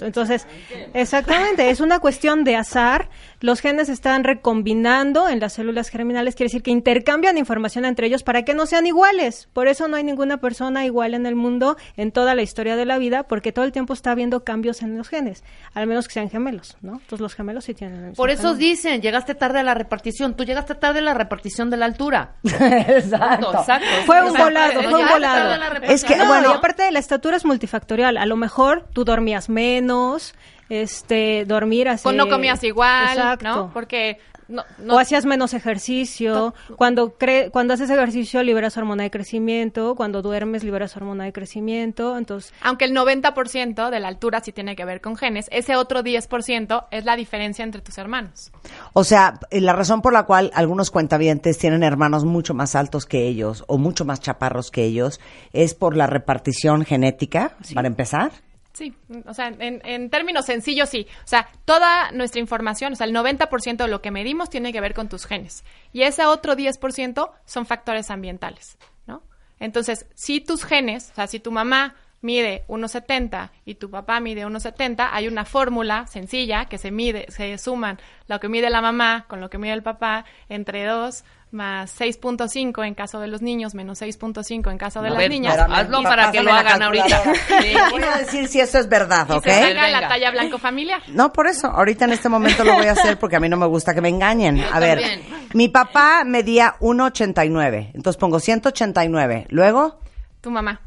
Entonces, 0.00 0.46
exactamente, 0.94 1.70
es 1.70 1.80
una 1.80 2.00
cuestión 2.00 2.42
de 2.42 2.56
azar. 2.56 3.08
Los 3.40 3.60
genes 3.60 3.88
están 3.88 4.24
recombinando 4.24 5.28
en 5.28 5.38
las 5.38 5.52
células 5.52 5.90
germinales, 5.90 6.34
quiere 6.34 6.48
decir 6.48 6.62
que 6.62 6.70
intercambian 6.70 7.38
información 7.38 7.84
entre 7.84 8.08
ellos 8.08 8.22
para 8.22 8.42
que 8.42 8.54
no 8.54 8.66
sean 8.66 8.86
iguales. 8.86 9.48
Por 9.52 9.68
eso 9.68 9.86
no 9.86 9.96
hay 9.96 10.04
ninguna 10.04 10.38
persona 10.38 10.84
igual 10.84 11.03
en 11.12 11.26
el 11.26 11.34
mundo 11.34 11.76
en 11.98 12.12
toda 12.12 12.34
la 12.34 12.40
historia 12.40 12.76
de 12.76 12.86
la 12.86 12.96
vida, 12.96 13.24
porque 13.24 13.52
todo 13.52 13.66
el 13.66 13.72
tiempo 13.72 13.92
está 13.92 14.12
habiendo 14.12 14.44
cambios 14.44 14.80
en 14.80 14.96
los 14.96 15.08
genes, 15.08 15.44
al 15.74 15.86
menos 15.86 16.08
que 16.08 16.14
sean 16.14 16.30
gemelos, 16.30 16.78
¿no? 16.80 16.92
Entonces 16.94 17.20
los 17.20 17.34
gemelos 17.34 17.64
sí 17.64 17.74
tienen... 17.74 17.96
el 17.96 18.02
mismo 18.06 18.16
Por 18.16 18.30
eso 18.30 18.42
genoma. 18.42 18.58
dicen, 18.58 19.02
llegaste 19.02 19.34
tarde 19.34 19.58
a 19.58 19.62
la 19.62 19.74
repartición. 19.74 20.34
Tú 20.34 20.44
llegaste 20.44 20.74
tarde 20.76 21.00
a 21.00 21.02
la 21.02 21.12
repartición 21.14 21.68
de 21.68 21.76
la 21.76 21.84
altura. 21.84 22.36
Exacto. 22.44 23.52
Exacto. 23.58 23.86
Fue 24.06 24.20
un 24.22 24.28
Exacto. 24.28 24.44
volado, 24.44 24.82
fue 24.82 25.02
un 25.02 25.08
volado. 25.08 25.82
Es 25.82 26.04
que, 26.04 26.16
No, 26.16 26.26
bueno- 26.26 26.50
y 26.52 26.56
aparte 26.56 26.84
de 26.84 26.92
la 26.92 27.00
estatura 27.00 27.36
es 27.36 27.44
multifactorial. 27.44 28.16
A 28.16 28.26
lo 28.26 28.36
mejor 28.36 28.86
tú 28.92 29.04
dormías 29.04 29.48
menos, 29.48 30.34
este, 30.68 31.44
dormir 31.46 31.88
así. 31.88 32.04
Pues 32.04 32.16
no 32.16 32.28
comías 32.28 32.62
igual, 32.64 33.08
Exacto. 33.08 33.44
¿no? 33.44 33.70
Porque 33.72 34.18
no, 34.48 34.62
no- 34.78 34.94
O 34.94 34.98
hacías 34.98 35.24
menos 35.24 35.54
ejercicio. 35.54 36.54
Cuando, 36.76 37.14
cre 37.16 37.50
cuando 37.50 37.74
haces 37.74 37.90
ejercicio 37.90 38.42
liberas 38.42 38.76
hormona 38.76 39.02
de 39.04 39.10
crecimiento. 39.10 39.94
Cuando 39.94 40.22
duermes 40.22 40.64
liberas 40.64 40.96
hormona 40.96 41.24
de 41.24 41.32
crecimiento. 41.32 42.16
Entonces, 42.16 42.52
aunque 42.62 42.84
el 42.84 42.92
90% 42.94 43.90
de 43.90 44.00
la 44.00 44.08
altura 44.08 44.40
sí 44.40 44.52
tiene 44.52 44.76
que 44.76 44.84
ver 44.84 45.00
con 45.00 45.16
genes, 45.16 45.46
ese 45.50 45.76
otro 45.76 46.02
10% 46.02 46.86
es 46.90 47.04
la 47.04 47.16
diferencia 47.16 47.62
entre 47.64 47.80
tus 47.80 47.98
hermanos. 47.98 48.52
O 48.92 49.04
sea, 49.04 49.40
eh, 49.50 49.60
la 49.60 49.72
razón 49.72 50.02
por 50.02 50.12
la 50.12 50.24
cual 50.24 50.50
algunos 50.54 50.90
cuentavientes 50.90 51.58
tienen 51.58 51.82
hermanos 51.82 52.24
mucho 52.24 52.54
más 52.54 52.74
altos 52.74 53.06
que 53.06 53.26
ellos 53.26 53.64
o 53.66 53.78
mucho 53.78 54.04
más 54.04 54.20
chaparros 54.20 54.70
que 54.70 54.84
ellos 54.84 55.20
es 55.52 55.74
por 55.74 55.96
la 55.96 56.06
repartición 56.06 56.84
genética, 56.84 57.56
para 57.74 57.88
empezar. 57.88 58.32
Sí, 58.74 58.92
o 59.24 59.32
sea, 59.34 59.48
en, 59.48 59.80
en 59.84 60.10
términos 60.10 60.46
sencillos 60.46 60.88
sí. 60.88 61.06
O 61.24 61.28
sea, 61.28 61.48
toda 61.64 62.10
nuestra 62.10 62.40
información, 62.40 62.92
o 62.92 62.96
sea, 62.96 63.06
el 63.06 63.14
90% 63.14 63.76
de 63.76 63.88
lo 63.88 64.02
que 64.02 64.10
medimos 64.10 64.50
tiene 64.50 64.72
que 64.72 64.80
ver 64.80 64.94
con 64.94 65.08
tus 65.08 65.26
genes. 65.26 65.64
Y 65.92 66.02
ese 66.02 66.26
otro 66.26 66.56
10% 66.56 67.30
son 67.44 67.66
factores 67.66 68.10
ambientales, 68.10 68.76
¿no? 69.06 69.22
Entonces, 69.60 70.06
si 70.14 70.40
tus 70.40 70.64
genes, 70.64 71.10
o 71.12 71.14
sea, 71.14 71.28
si 71.28 71.38
tu 71.38 71.52
mamá 71.52 71.94
mide 72.24 72.64
1,70 72.68 73.50
y 73.66 73.74
tu 73.74 73.90
papá 73.90 74.18
mide 74.18 74.46
1,70, 74.46 75.08
hay 75.12 75.28
una 75.28 75.44
fórmula 75.44 76.06
sencilla 76.06 76.64
que 76.64 76.78
se 76.78 76.90
mide, 76.90 77.26
se 77.28 77.58
suman 77.58 77.98
lo 78.28 78.40
que 78.40 78.48
mide 78.48 78.70
la 78.70 78.80
mamá 78.80 79.26
con 79.28 79.40
lo 79.40 79.50
que 79.50 79.58
mide 79.58 79.74
el 79.74 79.82
papá 79.82 80.24
entre 80.48 80.84
2 80.86 81.22
más 81.50 82.00
6.5 82.00 82.84
en 82.84 82.94
caso 82.94 83.20
de 83.20 83.28
los 83.28 83.40
niños, 83.42 83.74
menos 83.76 84.00
6.5 84.02 84.72
en 84.72 84.78
caso 84.78 85.02
de 85.02 85.08
A 85.08 85.10
las 85.10 85.18
ver, 85.18 85.30
niñas. 85.30 85.54
espérame, 85.54 85.72
hazlo 85.78 86.02
para 86.02 86.32
que 86.32 86.42
lo 86.42 86.52
hagan 86.52 86.82
ahorita. 86.82 87.22
Sí. 87.62 87.74
Voy 87.92 88.02
a 88.02 88.16
decir 88.18 88.48
si 88.48 88.58
eso 88.60 88.78
es 88.78 88.88
verdad, 88.88 89.26
Y 89.28 89.32
¿ok? 89.34 89.44
se 89.44 89.68
saca 89.74 89.88
la 89.88 90.08
talla 90.08 90.30
blanco 90.32 90.58
familiar. 90.58 91.00
No, 91.08 91.32
por 91.32 91.46
eso. 91.46 91.68
Ahorita 91.68 92.06
en 92.06 92.12
este 92.12 92.28
momento 92.28 92.64
lo 92.64 92.74
voy 92.74 92.86
a 92.86 92.92
hacer 92.92 93.18
porque 93.20 93.36
a 93.36 93.40
mí 93.40 93.48
no 93.48 93.56
me 93.56 93.66
gusta 93.66 93.94
que 93.94 94.00
me 94.00 94.08
engañen. 94.08 94.58
A 94.72 94.80
ver, 94.80 94.98
también. 95.00 95.22
mi 95.52 95.68
papá 95.68 96.24
medía 96.24 96.74
1,89. 96.80 97.92
Entonces 97.94 98.16
pongo 98.18 98.40
189. 98.40 99.46
Luego, 99.50 100.00
Tu 100.40 100.50
mamá, 100.50 100.80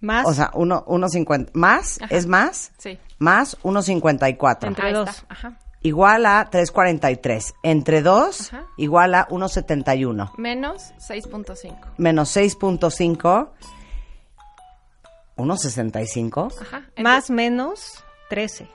más 0.00 0.26
o 0.26 0.32
sea, 0.34 0.50
1, 0.54 0.84
1,50. 0.86 1.50
¿Más? 1.54 2.00
Ajá. 2.00 2.14
¿Es 2.14 2.26
más? 2.26 2.72
sí. 2.78 2.98
Más 3.18 3.58
1,54. 3.62 4.68
Entre 4.68 4.92
dos. 4.92 5.24
Ajá. 5.28 5.58
Igual 5.80 6.26
a 6.26 6.50
3,43. 6.50 7.54
Entre 7.62 8.02
2, 8.02 8.52
Ajá. 8.52 8.66
igual 8.76 9.14
a 9.14 9.28
1,71. 9.28 10.32
Menos 10.36 10.92
6.5. 10.98 11.76
Menos 11.96 12.36
6,5. 12.36 13.48
1,65. 15.36 16.52
Ajá. 16.60 16.82
más 16.98 17.30
menos 17.30 18.04
13. 18.28 18.68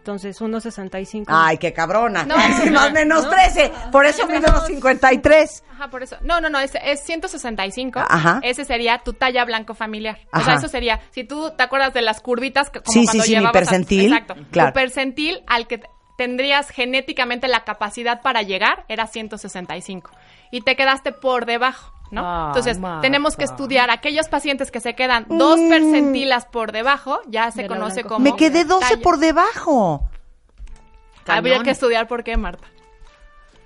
Entonces, 0.00 0.40
1.65. 0.40 1.24
Ay, 1.28 1.58
qué 1.58 1.74
cabrona. 1.74 2.24
No, 2.24 2.34
sí, 2.62 2.70
no, 2.70 2.80
más 2.80 2.92
menos 2.92 3.24
no. 3.24 3.30
13. 3.30 3.70
Por 3.92 4.06
eso 4.06 4.26
mido 4.26 4.40
1,53. 4.50 5.62
Ajá, 5.72 5.88
por 5.90 6.02
eso. 6.02 6.16
No, 6.22 6.40
no, 6.40 6.48
no, 6.48 6.58
es, 6.58 6.72
es 6.82 7.02
165. 7.04 8.00
Ajá. 8.08 8.40
Ese 8.42 8.64
sería 8.64 8.98
tu 8.98 9.12
talla 9.12 9.44
blanco 9.44 9.74
familiar. 9.74 10.18
O 10.32 10.36
Ajá. 10.38 10.44
sea, 10.44 10.54
eso 10.54 10.68
sería, 10.68 11.00
si 11.10 11.24
tú 11.24 11.50
te 11.56 11.62
acuerdas 11.62 11.92
de 11.92 12.00
las 12.02 12.20
curvitas, 12.20 12.70
que- 12.70 12.80
como 12.80 12.92
Sí, 12.92 13.00
sí, 13.00 13.06
cuando 13.06 13.24
sí, 13.24 13.30
mi 13.30 13.36
llevabas 13.36 13.50
a- 13.50 13.58
percentil, 13.58 14.12
exacto. 14.12 14.36
claro. 14.50 14.70
Tu 14.70 14.74
percentil 14.74 15.42
al 15.46 15.66
que 15.66 15.82
tendrías 16.16 16.70
genéticamente 16.70 17.46
la 17.48 17.64
capacidad 17.64 18.20
para 18.22 18.42
llegar 18.42 18.84
era 18.88 19.06
165. 19.06 20.10
Y 20.50 20.62
te 20.62 20.76
quedaste 20.76 21.12
por 21.12 21.44
debajo. 21.46 21.92
¿No? 22.10 22.22
Ay, 22.24 22.46
Entonces, 22.48 22.78
Marta. 22.78 23.02
tenemos 23.02 23.36
que 23.36 23.44
estudiar 23.44 23.90
aquellos 23.90 24.28
pacientes 24.28 24.70
que 24.70 24.80
se 24.80 24.94
quedan 24.94 25.26
dos 25.28 25.58
percentilas 25.68 26.44
por 26.46 26.72
debajo, 26.72 27.20
ya 27.28 27.50
se 27.50 27.62
De 27.62 27.68
conoce 27.68 28.02
como. 28.04 28.20
Me 28.20 28.36
quedé 28.36 28.64
12 28.64 28.88
talla. 28.88 29.02
por 29.02 29.18
debajo. 29.18 30.08
Habría 31.26 31.62
que 31.62 31.70
estudiar 31.70 32.08
por 32.08 32.24
qué, 32.24 32.36
Marta. 32.36 32.66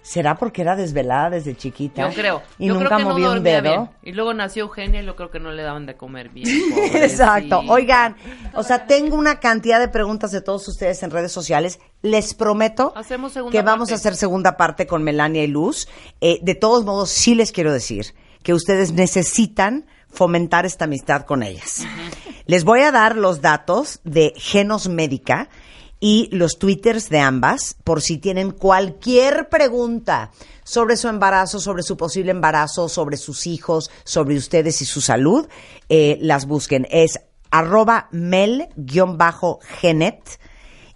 ¿Será 0.03 0.35
porque 0.35 0.61
era 0.61 0.77
desvelada 0.77 1.31
desde 1.31 1.57
chiquita? 1.57 2.07
Yo 2.11 2.15
creo. 2.15 2.43
Y 2.59 2.67
yo 2.67 2.75
nunca 2.75 2.89
creo 2.89 2.99
que 2.99 3.05
movió 3.05 3.29
no 3.29 3.33
un 3.39 3.43
dedo. 3.43 3.63
bien. 3.63 3.91
Y 4.03 4.13
luego 4.13 4.35
nació 4.35 4.65
Eugenia 4.65 5.01
y 5.01 5.07
yo 5.07 5.17
creo 5.17 5.31
que 5.31 5.41
no 5.41 5.51
le 5.51 5.63
daban 5.63 5.87
de 5.87 5.97
comer 5.97 6.29
bien. 6.29 6.47
Exacto. 6.95 7.63
Oigan, 7.69 8.15
o 8.53 8.63
sea, 8.63 8.87
tengo 8.87 9.17
una 9.17 9.41
cantidad 9.41 9.81
de 9.81 9.89
preguntas 9.89 10.31
de 10.31 10.43
todos 10.43 10.69
ustedes 10.69 11.03
en 11.03 11.11
redes 11.11 11.33
sociales. 11.33 11.81
Les 12.03 12.35
prometo 12.35 12.93
que 13.51 13.63
vamos 13.63 13.89
parte. 13.89 13.93
a 13.95 13.97
hacer 13.97 14.15
segunda 14.17 14.59
parte 14.59 14.87
con 14.87 15.03
Melania 15.03 15.43
y 15.43 15.47
Luz. 15.47 15.89
Eh, 16.21 16.39
de 16.43 16.55
todos 16.55 16.85
modos, 16.85 17.09
sí 17.09 17.35
les 17.35 17.51
quiero 17.51 17.73
decir 17.73 18.15
que 18.45 18.55
ustedes 18.55 18.93
necesitan 18.93 19.87
fomentar 20.09 20.65
esta 20.65 20.85
amistad 20.85 21.23
con 21.23 21.43
ellas. 21.43 21.85
Les 22.47 22.63
voy 22.63 22.83
a 22.83 22.93
dar 22.93 23.17
los 23.17 23.41
datos 23.41 23.99
de 24.05 24.33
Genos 24.37 24.89
Médica 24.89 25.49
y 25.99 26.29
los 26.31 26.59
twitters 26.59 27.09
de 27.09 27.19
ambas 27.19 27.75
por 27.83 28.03
si 28.03 28.19
tienen 28.19 28.53
cualquier 28.53 29.49
pregunta 29.49 30.31
sobre 30.63 30.97
su 30.97 31.09
embarazo, 31.09 31.59
sobre 31.59 31.83
su 31.83 31.97
posible 31.97 32.31
embarazo, 32.31 32.89
sobre 32.89 33.17
sus 33.17 33.47
hijos, 33.47 33.91
sobre 34.05 34.37
ustedes 34.37 34.83
y 34.83 34.85
su 34.85 35.01
salud, 35.01 35.49
eh, 35.89 36.19
las 36.21 36.47
busquen. 36.47 36.87
Es 36.91 37.19
arroba 37.51 38.09
mel-genet 38.13 38.69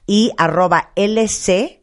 y 0.07 0.31
arroba 0.37 0.93
lc-márquez. 0.97 1.79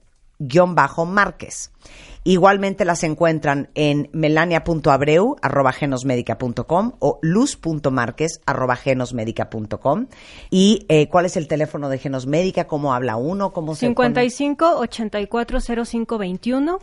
Igualmente 2.27 2.85
las 2.85 3.03
encuentran 3.03 3.69
en 3.75 4.09
melania.abreu 4.11 5.35
arroba 5.43 5.71
genosmedica.com 5.71 6.93
o 6.97 7.19
luz.marquez 7.21 8.41
arroba 8.47 8.75
genosmedica.com. 8.75 10.07
¿Y 10.49 10.87
eh, 10.89 11.07
cuál 11.07 11.27
es 11.27 11.37
el 11.37 11.47
teléfono 11.47 11.87
de 11.87 11.99
Genosmédica? 11.99 12.65
¿Cómo 12.65 12.95
habla 12.95 13.15
uno? 13.15 13.53
¿Cómo 13.53 13.75
se 13.75 13.91
pone? 13.91 14.07
55 14.07 14.79
84 14.79 15.59
05 15.85 16.17
21. 16.17 16.79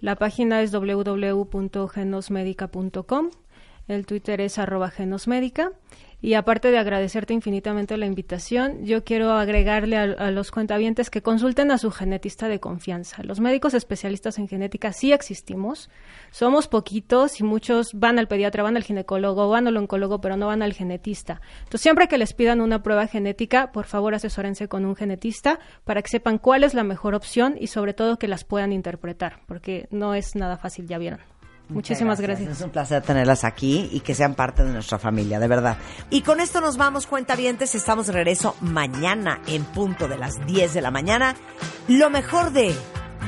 La 0.00 0.16
página 0.16 0.62
es 0.62 0.72
www.genosmedica.com. 0.72 3.30
El 3.86 4.04
Twitter 4.04 4.40
es 4.40 4.58
arroba 4.58 4.90
genosmédica. 4.90 5.70
Y 6.24 6.34
aparte 6.34 6.70
de 6.70 6.78
agradecerte 6.78 7.34
infinitamente 7.34 7.96
la 7.96 8.06
invitación, 8.06 8.84
yo 8.84 9.02
quiero 9.02 9.32
agregarle 9.32 9.96
a, 9.96 10.30
los 10.30 10.52
cuentavientes 10.52 11.10
que 11.10 11.20
consulten 11.20 11.72
a 11.72 11.78
su 11.78 11.90
genetista 11.90 12.46
de 12.46 12.60
confianza. 12.60 13.24
Los 13.24 13.40
médicos 13.40 13.74
especialistas 13.74 14.38
en 14.38 14.46
genética 14.46 14.92
sí 14.92 15.12
existimos. 15.12 15.90
Somos 16.30 16.68
poquitos 16.68 17.40
y 17.40 17.42
muchos 17.42 17.94
van 17.94 18.20
al 18.20 18.28
pediatra, 18.28 18.62
van 18.62 18.76
al 18.76 18.84
ginecólogo, 18.84 19.48
van 19.48 19.66
al 19.66 19.76
oncólogo, 19.76 20.20
pero 20.20 20.36
no 20.36 20.46
van 20.46 20.62
al 20.62 20.74
genetista. 20.74 21.40
Entonces, 21.58 21.80
siempre 21.80 22.06
que 22.06 22.18
les 22.18 22.34
pidan 22.34 22.60
una 22.60 22.84
prueba 22.84 23.08
genética, 23.08 23.72
por 23.72 23.86
favor 23.86 24.14
asesórense 24.14 24.68
con 24.68 24.84
un 24.84 24.94
genetista 24.94 25.58
para 25.82 26.02
que 26.02 26.08
sepan 26.08 26.38
cuál 26.38 26.62
es 26.62 26.72
la 26.72 26.84
mejor 26.84 27.16
opción 27.16 27.56
y 27.58 27.66
sobre 27.66 27.94
todo 27.94 28.20
que 28.20 28.28
las 28.28 28.44
puedan 28.44 28.72
interpretar, 28.72 29.40
porque 29.46 29.88
no 29.90 30.14
es 30.14 30.36
nada 30.36 30.56
fácil, 30.56 30.86
ya 30.86 30.98
vieron. 30.98 31.31
Muchísimas 31.72 32.20
gracias. 32.20 32.50
Es 32.50 32.60
un 32.60 32.70
placer 32.70 33.02
tenerlas 33.02 33.44
aquí 33.44 33.88
y 33.92 34.00
que 34.00 34.14
sean 34.14 34.34
parte 34.34 34.64
de 34.64 34.72
nuestra 34.72 34.98
familia, 34.98 35.38
de 35.38 35.48
verdad. 35.48 35.76
Y 36.10 36.22
con 36.22 36.40
esto 36.40 36.60
nos 36.60 36.76
vamos, 36.76 37.06
cuentavientes. 37.06 37.74
Estamos 37.74 38.06
de 38.06 38.12
regreso 38.12 38.56
mañana 38.60 39.40
en 39.46 39.64
punto 39.64 40.08
de 40.08 40.18
las 40.18 40.44
10 40.46 40.74
de 40.74 40.82
la 40.82 40.90
mañana. 40.90 41.34
Lo 41.88 42.10
mejor 42.10 42.52
de 42.52 42.74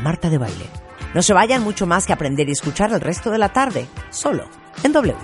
Marta 0.02 0.30
de 0.30 0.38
Baile. 0.38 0.66
No 1.14 1.22
se 1.22 1.32
vayan 1.32 1.62
mucho 1.62 1.86
más 1.86 2.06
que 2.06 2.12
aprender 2.12 2.48
y 2.48 2.52
escuchar 2.52 2.92
el 2.92 3.00
resto 3.00 3.30
de 3.30 3.38
la 3.38 3.50
tarde, 3.50 3.86
solo 4.10 4.48
en 4.82 4.92
W. 4.92 5.14